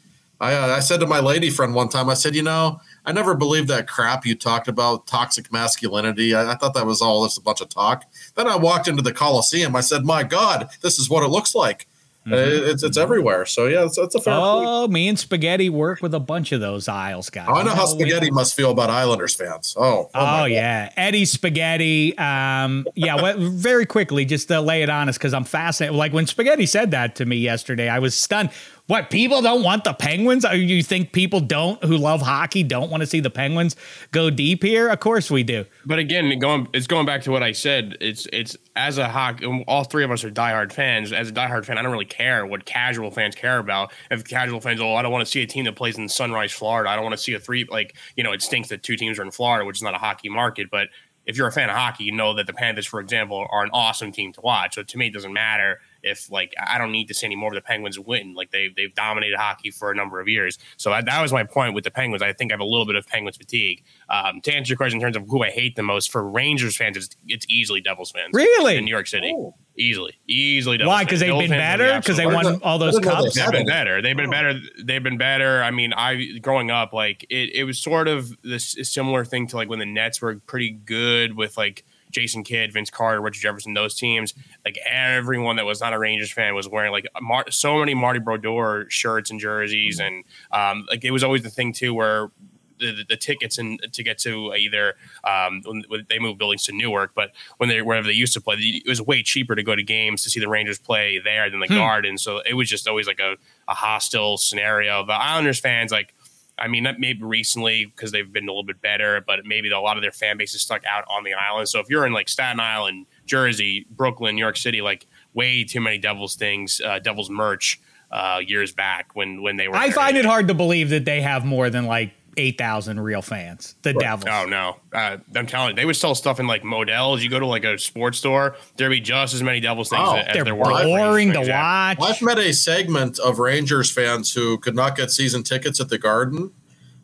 [0.40, 3.12] I uh, I said to my lady friend one time, I said, you know, I
[3.12, 6.34] never believed that crap you talked about toxic masculinity.
[6.34, 8.04] I, I thought that was all just a bunch of talk.
[8.36, 9.74] Then I walked into the Coliseum.
[9.74, 11.87] I said, my God, this is what it looks like.
[12.30, 12.70] Mm-hmm.
[12.70, 13.46] It's it's everywhere.
[13.46, 14.34] So yeah, it's, it's a fair.
[14.34, 14.92] Oh, point.
[14.92, 17.46] me and Spaghetti work with a bunch of those Isles guys.
[17.48, 19.74] Oh, I know how Spaghetti must feel about Islanders fans.
[19.78, 22.16] Oh, oh, oh yeah, Eddie Spaghetti.
[22.18, 25.96] Um, yeah, well, very quickly, just to lay it on us because I'm fascinated.
[25.96, 28.50] Like when Spaghetti said that to me yesterday, I was stunned.
[28.88, 30.46] What people don't want the Penguins?
[30.46, 33.76] Or you think people don't who love hockey don't want to see the Penguins
[34.12, 34.88] go deep here?
[34.88, 35.66] Of course we do.
[35.84, 37.98] But again, going it's going back to what I said.
[38.00, 41.12] It's it's as a hockey, all three of us are diehard fans.
[41.12, 43.92] As a diehard fan, I don't really care what casual fans care about.
[44.10, 46.52] If casual fans, oh, I don't want to see a team that plays in Sunrise,
[46.52, 46.88] Florida.
[46.88, 48.32] I don't want to see a three like you know.
[48.32, 50.88] It stinks that two teams are in Florida, which is not a hockey market, but
[51.26, 53.70] if you're a fan of hockey, you know that the Panthers, for example, are an
[53.74, 54.76] awesome team to watch.
[54.76, 57.50] So to me, it doesn't matter if like I don't need to see any more
[57.50, 58.34] of the Penguins win.
[58.34, 60.58] Like they they've dominated hockey for a number of years.
[60.76, 62.22] So that, that was my point with the Penguins.
[62.22, 63.84] I think I have a little bit of Penguins fatigue.
[64.08, 66.76] Um, to answer your question in terms of who I hate the most, for Rangers
[66.76, 68.30] fans, it's, it's easily Devils fans.
[68.32, 69.32] Really, in New York City.
[69.34, 69.54] Oh.
[69.76, 70.76] Easily, easily.
[70.76, 71.04] Devils Why?
[71.04, 71.98] Because they've been better.
[71.98, 73.36] Because they won all those cups.
[73.36, 74.02] They've been better.
[74.02, 74.58] They've been better.
[74.82, 75.62] They've been better.
[75.62, 79.56] I mean, I growing up, like it, it was sort of this similar thing to
[79.56, 83.74] like when the Nets were pretty good with like Jason Kidd, Vince Carter, Richard Jefferson,
[83.74, 84.34] those teams,
[84.64, 88.18] like everyone that was not a Rangers fan was wearing like Mar- so many Marty
[88.18, 92.30] Brodeur shirts and jerseys, and um, like it was always the thing too where
[92.78, 94.94] the, the, the, tickets and to get to either
[95.24, 98.40] um, when, when, they moved buildings to Newark, but when they wherever they used to
[98.40, 101.50] play, it was way cheaper to go to games to see the Rangers play there
[101.50, 101.74] than the hmm.
[101.74, 102.18] Garden.
[102.18, 103.36] So it was just always like a,
[103.66, 105.04] a hostile scenario.
[105.04, 106.14] The Islanders fans like
[106.58, 109.96] I mean, maybe recently because they've been a little bit better, but maybe a lot
[109.96, 111.68] of their fan base is stuck out on the island.
[111.68, 115.80] So if you're in like Staten Island, Jersey, Brooklyn, New York City, like way too
[115.80, 117.80] many Devils things, uh, Devils merch
[118.10, 119.76] uh, years back when when they were.
[119.76, 123.22] I find it hard to believe that they have more than like eight thousand real
[123.22, 123.74] fans.
[123.82, 124.28] The Devils.
[124.30, 127.22] Oh no, uh, I'm telling you, they would sell stuff in like Modell's.
[127.22, 130.16] You go to like a sports store, there'd be just as many Devils things Oh,
[130.16, 130.64] as They're there were.
[130.64, 131.98] boring to Rangers fans.
[131.98, 132.10] Watch.
[132.16, 135.98] I've met a segment of Rangers fans who could not get season tickets at the
[135.98, 136.52] Garden.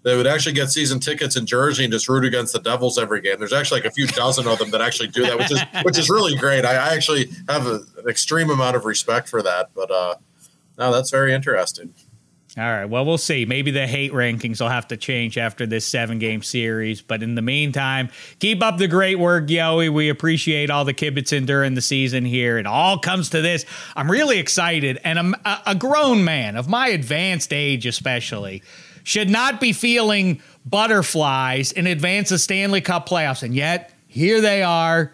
[0.03, 3.23] They would actually get season tickets in Jersey and just root against the Devils every
[3.23, 3.37] game.
[3.39, 5.99] There's actually like a few dozen of them that actually do that, which is which
[5.99, 6.67] is really great.
[6.67, 9.71] I, I actually have a, an extreme amount of respect for that.
[9.75, 10.17] But uh,
[10.77, 11.95] no, that's very interesting.
[12.57, 12.85] All right.
[12.85, 13.45] Well, we'll see.
[13.47, 17.03] Maybe the hate rankings will have to change after this seven game series.
[17.03, 19.93] But in the meantime, keep up the great work, Yohe.
[19.93, 22.57] We appreciate all the kibitzing during the season here.
[22.57, 23.67] It all comes to this.
[23.97, 25.01] I'm really excited.
[25.03, 28.63] And I'm a, a grown man of my advanced age, especially,
[29.03, 33.43] should not be feeling butterflies in advance of Stanley Cup playoffs.
[33.43, 35.13] And yet, here they are.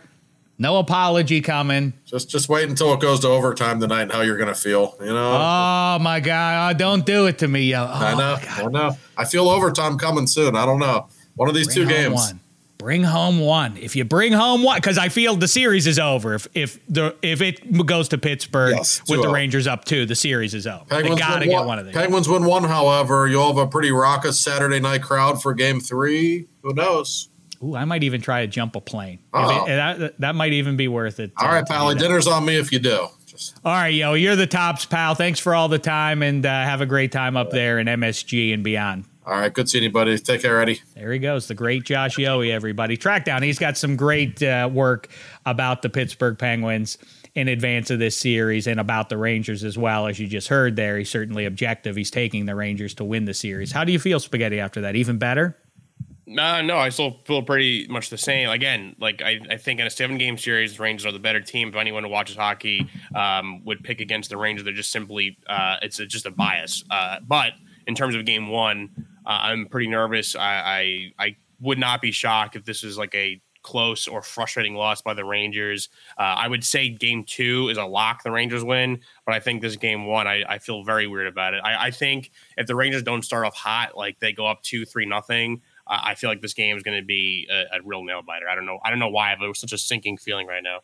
[0.60, 1.94] No apology coming.
[2.04, 4.94] Just just wait until it goes to overtime tonight and how you're going to feel.
[5.00, 5.32] You know.
[5.32, 6.76] Oh, my God.
[6.76, 7.82] Oh, don't do it to me, yo.
[7.82, 8.38] Oh, I know.
[8.46, 8.96] I know.
[9.16, 10.56] I feel overtime coming soon.
[10.56, 11.08] I don't know.
[11.36, 12.14] One of these Bring two games.
[12.14, 12.40] One.
[12.76, 13.78] Bring home one.
[13.78, 16.34] If you bring home one, because I feel the series is over.
[16.34, 19.32] If if the if it goes to Pittsburgh Yes, with the oh.
[19.32, 20.84] Rangers up two, the series is over.
[20.84, 21.94] Penguins they got to win get one, one of these.
[21.94, 23.26] Penguins win one, however.
[23.26, 26.48] You'll have a pretty raucous Saturday night crowd for game three.
[26.62, 27.29] Who knows?
[27.62, 29.18] Ooh, I might even try to jump a plane.
[29.18, 29.64] If Oh.
[29.66, 31.32] it- that, that might even be worth it.
[31.36, 31.94] All right, Pally.
[31.94, 33.08] Dinner's on me if you do.
[33.26, 35.14] Just All right, yo, you're the tops, pal.
[35.14, 38.52] Thanks for all the time, and uh, have a great time up there in MSG
[38.54, 39.04] and beyond.
[39.26, 39.52] all right.
[39.52, 40.18] Good seeing you, buddy.
[40.18, 40.80] Take care, Eddie.
[40.96, 42.96] There he goes, the great Josh Yohe, everybody.
[42.96, 43.42] Track down.
[43.42, 45.08] He's got some great uh, work
[45.46, 46.98] about the Pittsburgh Penguins
[47.36, 50.08] in advance of this series and about the Rangers as well.
[50.08, 51.94] As you just heard there, he's certainly objective.
[51.94, 53.70] He's taking the Rangers to win the series.
[53.70, 54.96] How do you feel, Spaghetti, after that?
[54.96, 55.56] Even better?
[56.38, 58.50] Uh, no, I still feel pretty much the same.
[58.50, 61.40] Again, like I, I think in a seven game series, the Rangers are the better
[61.40, 61.68] team.
[61.68, 65.76] If anyone who watches hockey um, would pick against the Rangers, they're just simply uh,
[65.82, 66.84] it's a, just a bias.
[66.90, 67.54] Uh, but
[67.86, 68.90] in terms of game one,
[69.26, 70.36] uh, I'm pretty nervous.
[70.36, 74.74] I, I I would not be shocked if this is like a close or frustrating
[74.74, 75.88] loss by the Rangers.
[76.18, 78.22] Uh, I would say game two is a lock.
[78.22, 81.54] The Rangers win, but I think this game one, I, I feel very weird about
[81.54, 81.60] it.
[81.64, 84.84] I, I think if the Rangers don't start off hot, like they go up two,
[84.84, 85.60] three, nothing.
[85.90, 88.48] I I feel like this game is going to be a, a real nail biter.
[88.48, 88.78] I don't know.
[88.84, 90.78] I don't know why, but it was such a sinking feeling right now.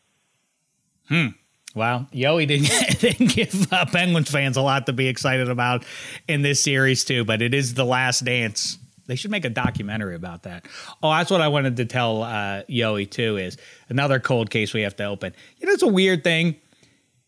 [1.08, 1.28] Hmm.
[1.74, 5.84] Well, Yohe didn't, didn't give uh, Penguins fans a lot to be excited about
[6.26, 8.78] in this series, too, but it is the last dance.
[9.06, 10.66] They should make a documentary about that.
[11.02, 14.82] Oh, that's what I wanted to tell uh, Yohe, too, is another cold case we
[14.82, 15.34] have to open.
[15.58, 16.56] You know, it's a weird thing.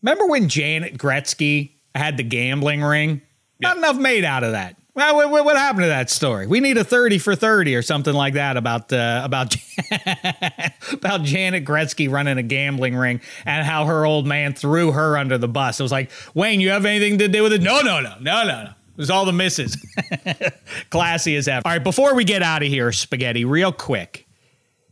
[0.01, 3.21] Remember when Janet Gretzky had the gambling ring?
[3.61, 4.77] Not enough made out of that.
[4.99, 6.47] Well, what, what- happened to that story?
[6.47, 9.55] We need a thirty for thirty or something like that about uh, about
[10.93, 15.37] about Janet Gretzky running a gambling ring and how her old man threw her under
[15.37, 15.79] the bus.
[15.79, 17.61] It was like, Wayne, you have anything to do with it?
[17.61, 18.69] No, no, no, no, no, no.
[18.69, 19.77] It was all the misses.
[20.89, 21.61] Classy as ever.
[21.65, 24.25] All right, before we get out of here, spaghetti, real quick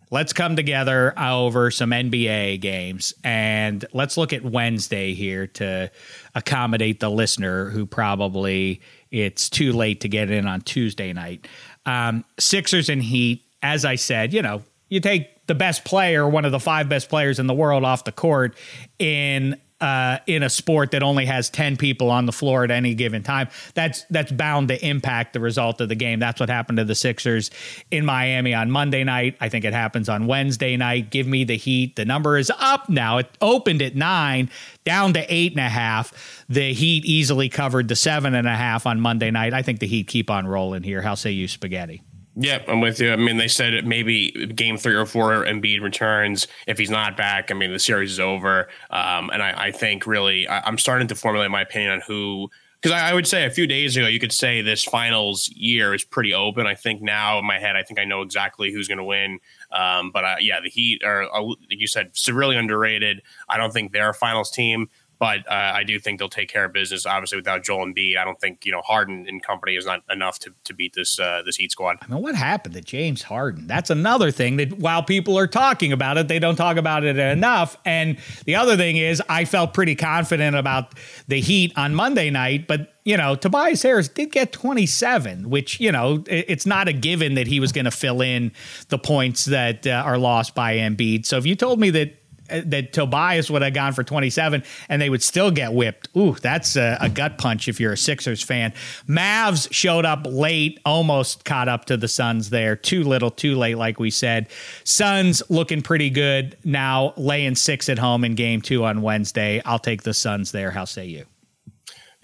[0.09, 5.91] let's come together over some NBA games and let's look at Wednesday here to
[6.33, 8.81] accommodate the listener who probably
[9.11, 11.47] it's too late to get in on Tuesday night.
[11.85, 16.45] Um, Sixers and Heat, as I said, you know, you take the best player, one
[16.45, 18.55] of the five best players in the world off the court
[18.99, 22.95] in uh, in a sport that only has 10 people on the floor at any
[22.95, 26.19] given time, that's that's bound to impact the result of the game.
[26.19, 27.51] That's what happened to the Sixers
[27.91, 29.38] in Miami on Monday night.
[29.39, 31.11] I think it happens on Wednesday night.
[31.11, 31.95] Give me the Heat.
[31.95, 33.19] The number is up now.
[33.19, 34.49] It opened at nine,
[34.84, 36.45] down to eight and a half.
[36.49, 39.53] The Heat easily covered the seven and a half on Monday night.
[39.53, 41.01] I think the Heat keep on rolling here.
[41.01, 42.01] How say you, Spaghetti?
[42.39, 43.11] Yeah, I'm with you.
[43.11, 46.47] I mean, they said maybe game three or four, Embiid returns.
[46.67, 48.67] If he's not back, I mean, the series is over.
[48.91, 52.49] Um, and I, I think really, I, I'm starting to formulate my opinion on who.
[52.79, 55.95] Because I, I would say a few days ago, you could say this finals year
[55.95, 56.67] is pretty open.
[56.67, 59.39] I think now in my head, I think I know exactly who's going to win.
[59.71, 63.23] Um, but yeah, the Heat are, uh, you said, severely underrated.
[63.49, 64.89] I don't think they're a finals team.
[65.20, 67.05] But uh, I do think they'll take care of business.
[67.05, 70.39] Obviously, without Joel Embiid, I don't think you know Harden and company is not enough
[70.39, 71.97] to, to beat this uh, this Heat squad.
[72.01, 73.68] I mean, what happened to James Harden?
[73.68, 77.18] That's another thing that while people are talking about it, they don't talk about it
[77.18, 77.78] enough.
[77.86, 80.93] And the other thing is, I felt pretty confident about
[81.28, 85.93] the Heat on Monday night, but you know, Tobias Harris did get 27, which, you
[85.93, 88.51] know, it- it's not a given that he was going to fill in
[88.89, 91.26] the points that uh, are lost by Embiid.
[91.26, 92.16] So if you told me that
[92.49, 96.09] Uh, that Tobias would have gone for 27 and they would still get whipped.
[96.15, 98.73] Ooh, that's a, a gut punch if you're a Sixers fan.
[99.07, 102.75] Mavs showed up late, almost caught up to the Suns there.
[102.75, 104.47] Too little, too late, like we said.
[104.83, 109.61] Suns looking pretty good now, laying six at home in game two on Wednesday.
[109.65, 110.71] I'll take the Suns there.
[110.71, 111.25] How say you?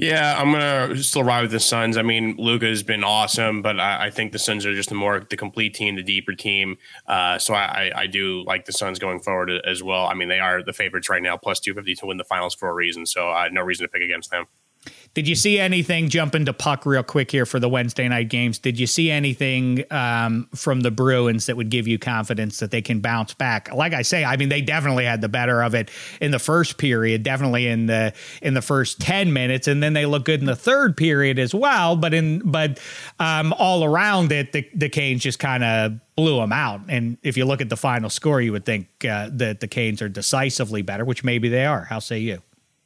[0.04, 1.96] Yeah, I'm gonna still ride with the Suns.
[1.96, 4.96] I mean, Luka has been awesome, but I, I, think the Suns are just the
[4.96, 6.78] more the complete team, the deeper team.
[7.08, 10.06] Uh, so I, I, do like the Suns going forward as well.
[10.06, 12.68] I mean, they are the favorites right now, plus 250 to win the finals for
[12.68, 13.06] a reason.
[13.06, 14.48] So have no reason to pick against them.
[15.14, 18.58] Did you see anything jump into puck real quick here for the Wednesday night games?
[18.58, 22.82] Did you see anything um, from the Bruins that would give you confidence that they
[22.82, 23.72] can bounce back?
[23.72, 26.80] Like I say, I mean they definitely had the better of it in the first
[26.80, 30.48] period, definitely in the in the first ten minutes, and then they look good in
[30.48, 31.96] the third period as well.
[31.96, 32.80] But in but
[33.20, 36.82] um, all around it, the the Canes just kind of blew them out.
[36.90, 40.02] And if you look at the final score, you would think uh, that the Canes
[40.02, 41.84] are decisively better, which maybe they are.
[41.84, 42.42] How say you?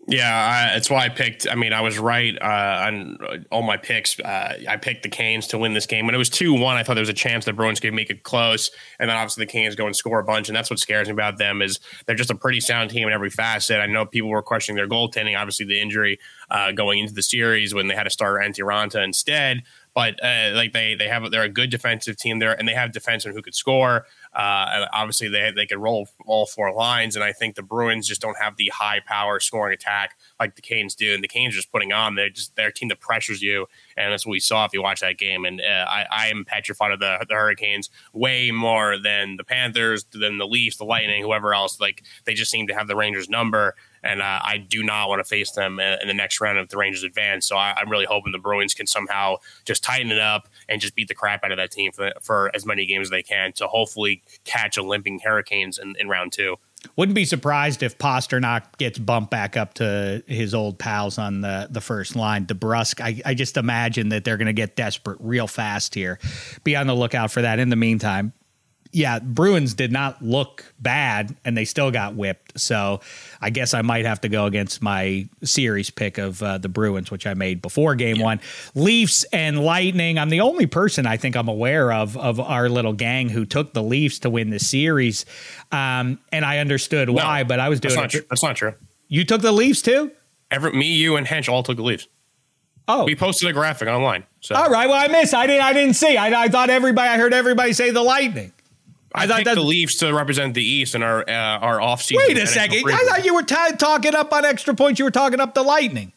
[0.09, 1.47] Yeah, I, that's why I picked.
[1.51, 3.17] I mean, I was right uh, on
[3.51, 4.17] all my picks.
[4.17, 6.05] Uh, I picked the Canes to win this game.
[6.05, 8.09] When it was 2 1, I thought there was a chance the Bruins could make
[8.09, 8.71] it close.
[8.99, 10.47] And then obviously the Canes go and score a bunch.
[10.47, 13.13] And that's what scares me about them is they're just a pretty sound team in
[13.13, 13.81] every facet.
[13.81, 16.19] I know people were questioning their goaltending, obviously the injury
[16.49, 19.63] uh, going into the series when they had to start Antti Raanta instead.
[19.93, 22.91] But uh, like they they have they're a good defensive team there, and they have
[22.91, 24.05] defensemen who could score.
[24.37, 28.21] Uh, obviously, they they can roll all four lines, and I think the Bruins just
[28.21, 31.15] don't have the high power scoring attack like the Canes do.
[31.15, 33.65] And the Canes are just putting on they're just their team that pressures you,
[33.97, 35.43] and that's what we saw if you watch that game.
[35.43, 40.05] And uh, I, I am petrified of the the Hurricanes way more than the Panthers,
[40.11, 41.79] than the Leafs, the Lightning, whoever else.
[41.79, 43.73] Like they just seem to have the Rangers number
[44.03, 46.77] and uh, I do not want to face them in the next round if the
[46.77, 47.45] Rangers advance.
[47.45, 50.95] So I, am really hoping the Bruins can somehow just tighten it up and just
[50.95, 53.53] beat the crap out of that team for, for as many games as they can
[53.53, 56.57] to hopefully catch a limping Hurricanes in, in round two.
[56.95, 61.67] Wouldn't be surprised if Pastrnak gets bumped back up to his old pals on the,
[61.69, 62.45] the first line.
[62.45, 66.19] DeBrusk, I, I just imagine that they're going to get desperate real fast here.
[66.63, 67.59] Be on the lookout for that.
[67.59, 68.31] In the meantime,
[68.91, 72.59] yeah, Bruins did not look bad and they still got whipped.
[72.59, 73.01] So
[73.41, 77.11] I guess I might have to go against my series pick of uh, the Bruins,
[77.11, 78.23] which I made before game yeah.
[78.23, 78.41] one.
[78.75, 80.17] Leafs and Lightning.
[80.17, 83.73] I'm the only person I think I'm aware of of our little gang who took
[83.73, 85.25] the Leafs to win the series.
[85.71, 88.29] Um, and I understood why, but I was doing that's not, it.
[88.29, 88.73] that's not true.
[89.07, 90.11] You took the Leafs too?
[90.51, 92.07] Every, me, you, and Hench all took the Leafs.
[92.87, 94.23] Oh, we posted a graphic online.
[94.39, 94.55] So.
[94.55, 94.87] All right.
[94.87, 95.33] Well, I missed.
[95.33, 95.63] I didn't.
[95.63, 96.15] I didn't see.
[96.15, 97.09] I, I thought everybody.
[97.09, 98.53] I heard everybody say the Lightning.
[99.17, 102.01] I, I thought that the Leafs to represent the East and our uh, our off
[102.01, 102.25] season.
[102.27, 102.83] Wait a second!
[102.87, 104.99] I thought you were t- talking up on extra points.
[104.99, 106.13] You were talking up the Lightning.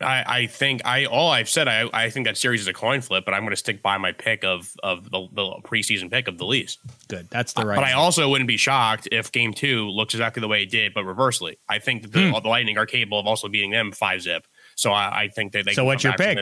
[0.00, 3.00] I, I think I all I've said I, I think that series is a coin
[3.02, 6.26] flip, but I'm going to stick by my pick of of the, the preseason pick
[6.26, 6.78] of the Leafs.
[7.08, 7.76] Good, that's the right.
[7.76, 10.94] But I also wouldn't be shocked if Game Two looks exactly the way it did,
[10.94, 11.58] but reversely.
[11.68, 12.42] I think that the, hmm.
[12.42, 14.46] the Lightning are capable of also beating them five zip.
[14.74, 15.74] So I, I think that they.
[15.74, 16.38] So what's your pick?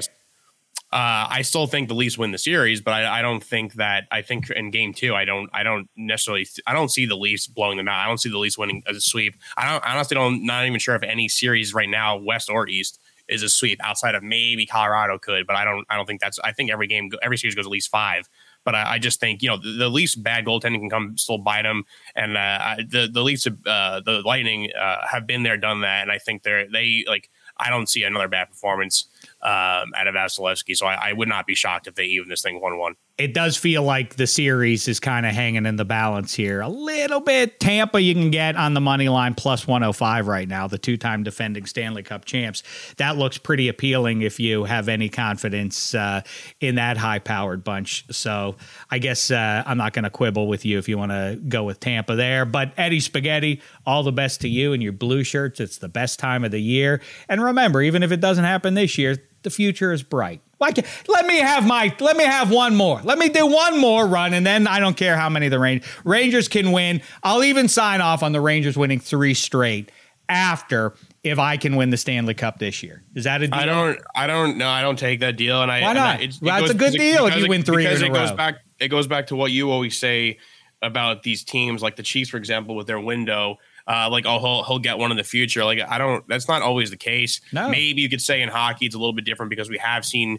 [0.90, 4.08] Uh, I still think the Leafs win the series, but I, I, don't think that.
[4.10, 5.50] I think in Game Two, I don't.
[5.52, 6.48] I don't necessarily.
[6.66, 8.02] I don't see the Leafs blowing them out.
[8.02, 9.34] I don't see the Leafs winning as a sweep.
[9.58, 9.84] I don't.
[9.84, 10.46] I honestly don't.
[10.46, 14.14] Not even sure if any series right now, West or East, is a sweep outside
[14.14, 15.46] of maybe Colorado could.
[15.46, 15.84] But I don't.
[15.90, 16.38] I don't think that's.
[16.38, 18.26] I think every game, every series goes at least five.
[18.64, 21.36] But I, I just think you know the, the Leafs bad goaltending can come still
[21.36, 21.84] bite them,
[22.16, 26.10] and uh, the the Leafs, uh, the Lightning uh, have been there, done that, and
[26.10, 27.28] I think they're they like.
[27.60, 29.06] I don't see another bad performance
[29.42, 30.76] um, out of Vasilevskiy.
[30.76, 33.34] So I, I, would not be shocked if they even this thing 1 1 it
[33.34, 37.18] does feel like the series is kind of hanging in the balance here a little
[37.18, 37.58] bit.
[37.58, 41.24] Tampa, you can get on the money line plus 105 right now, the two time
[41.24, 42.62] defending Stanley Cup champs.
[42.96, 46.22] That looks pretty appealing if you have any confidence uh,
[46.60, 48.04] in that high powered bunch.
[48.12, 48.54] So
[48.88, 51.64] I guess uh, I'm not going to quibble with you if you want to go
[51.64, 52.44] with Tampa there.
[52.44, 55.58] But Eddie Spaghetti, all the best to you and your blue shirts.
[55.58, 57.00] It's the best time of the year.
[57.28, 60.40] And remember, even if it doesn't happen this year, the future is bright.
[60.58, 63.00] Why can't, let me have my let me have one more.
[63.02, 65.88] Let me do one more run, and then I don't care how many the Rangers
[66.04, 67.00] Rangers can win.
[67.22, 69.92] I'll even sign off on the Rangers winning three straight
[70.28, 73.02] after if I can win the Stanley Cup this year.
[73.14, 73.58] Is that a deal?
[73.58, 74.68] I don't I don't know.
[74.68, 75.62] I don't take that deal.
[75.62, 76.20] And I why not?
[76.20, 78.36] it, well, that's a good deal if you win three because it goes row.
[78.36, 80.38] back it goes back to what you always say
[80.82, 83.58] about these teams like the Chiefs, for example, with their window
[83.88, 85.64] uh, like oh he'll he'll get one in the future.
[85.64, 86.26] Like I don't.
[86.28, 87.40] That's not always the case.
[87.52, 87.68] No.
[87.70, 90.38] Maybe you could say in hockey it's a little bit different because we have seen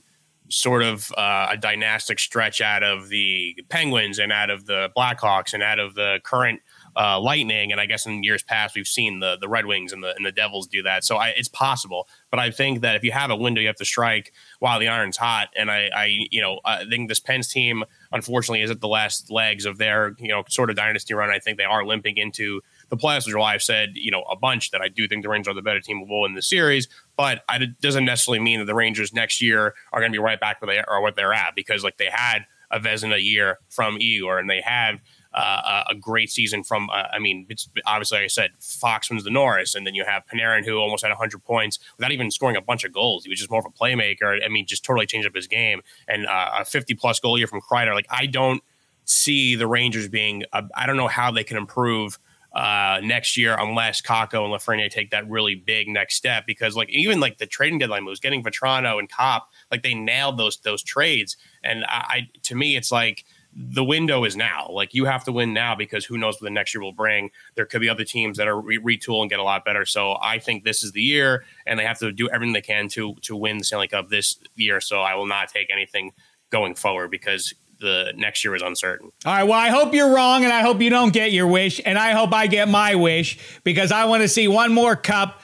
[0.51, 5.53] sort of uh, a dynastic stretch out of the Penguins and out of the Blackhawks
[5.53, 6.59] and out of the current
[6.95, 7.71] uh, Lightning.
[7.71, 10.25] And I guess in years past we've seen the the Red Wings and the and
[10.25, 11.03] the Devils do that.
[11.03, 12.07] So I, it's possible.
[12.29, 14.87] But I think that if you have a window, you have to strike while the
[14.87, 15.49] iron's hot.
[15.55, 19.31] And I, I you know I think this Pens team unfortunately is at the last
[19.31, 21.29] legs of their you know sort of dynasty run.
[21.29, 24.71] I think they are limping into the playoffs, which I've said, you know, a bunch
[24.71, 26.87] that I do think the Rangers are the better team will win the series.
[27.17, 30.39] But it doesn't necessarily mean that the Rangers next year are going to be right
[30.39, 33.97] back where they are what they're at because like they had a Vezina year from
[33.99, 34.99] Igor and they had
[35.33, 36.89] uh, a great season from.
[36.89, 40.05] Uh, I mean, it's obviously like I said, Fox wins the Norris, and then you
[40.05, 43.23] have Panarin who almost had 100 points without even scoring a bunch of goals.
[43.23, 44.43] He was just more of a playmaker.
[44.43, 45.81] I mean, just totally changed up his game.
[46.07, 47.93] And uh, a 50 plus goal year from Kreider.
[47.93, 48.63] Like I don't
[49.05, 50.43] see the Rangers being.
[50.53, 52.19] I don't know how they can improve
[52.53, 56.45] uh, next year unless Kakko and Lafreniere take that really big next step.
[56.47, 60.37] Because like even like the trading deadline moves, getting Vatrano and Copp, like they nailed
[60.37, 61.37] those those trades.
[61.63, 63.25] And I, I to me, it's like
[63.55, 64.69] the window is now.
[64.69, 67.31] Like you have to win now because who knows what the next year will bring.
[67.55, 69.85] There could be other teams that are re- retool and get a lot better.
[69.85, 72.87] So I think this is the year, and they have to do everything they can
[72.89, 74.79] to to win the Stanley Cup this year.
[74.81, 76.11] So I will not take anything
[76.51, 79.11] going forward because the next year is uncertain.
[79.25, 79.43] All right.
[79.43, 82.11] Well, I hope you're wrong, and I hope you don't get your wish, and I
[82.11, 85.41] hope I get my wish because I want to see one more cup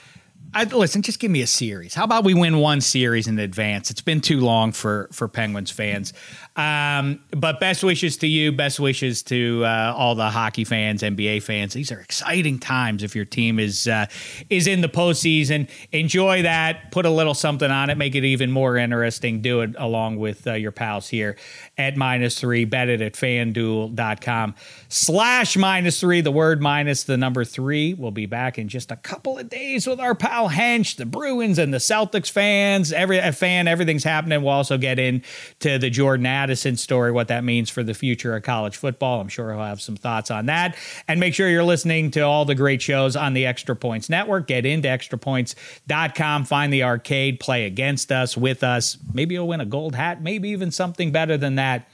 [0.55, 1.93] I, listen, just give me a series.
[1.93, 3.91] How about we win one series in advance?
[3.91, 6.13] It's been too long for for Penguins fans.
[6.55, 8.51] Um, but best wishes to you.
[8.53, 11.73] Best wishes to uh, all the hockey fans, NBA fans.
[11.73, 13.03] These are exciting times.
[13.03, 14.05] If your team is uh,
[14.49, 16.91] is in the postseason, enjoy that.
[16.91, 17.97] Put a little something on it.
[17.97, 19.41] Make it even more interesting.
[19.41, 21.35] Do it along with uh, your pals here
[21.77, 22.63] at minus three.
[22.63, 24.55] Bet it at fanduel.com
[24.87, 26.21] slash minus three.
[26.21, 27.93] The word minus the number three.
[27.93, 31.59] We'll be back in just a couple of days with our pal Hench, the Bruins
[31.59, 32.93] and the Celtics fans.
[32.93, 34.41] Every fan, everything's happening.
[34.41, 38.43] We'll also get into the Jordan Addison story, what that means for the future of
[38.43, 39.19] college football.
[39.19, 40.77] I'm sure he'll have some thoughts on that.
[41.07, 44.45] And make sure you're listening to all the great shows on the Extra Points Network.
[44.45, 48.99] Get into extrapoints.com, find the arcade, play against us, with us.
[49.11, 51.89] Maybe you'll win a gold hat, maybe even something better than that.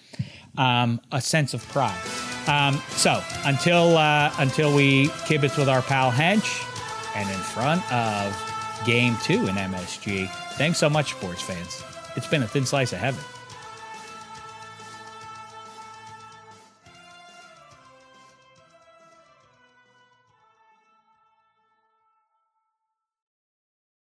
[0.58, 1.98] Um, a sense of pride.
[2.46, 6.68] Um, so until uh, until we kibitz with our pal Hench,
[7.16, 8.36] and in front of
[8.86, 10.30] Game Two in MSG.
[10.58, 11.84] Thanks so much, sports fans.
[12.16, 13.24] It's been a thin slice of heaven.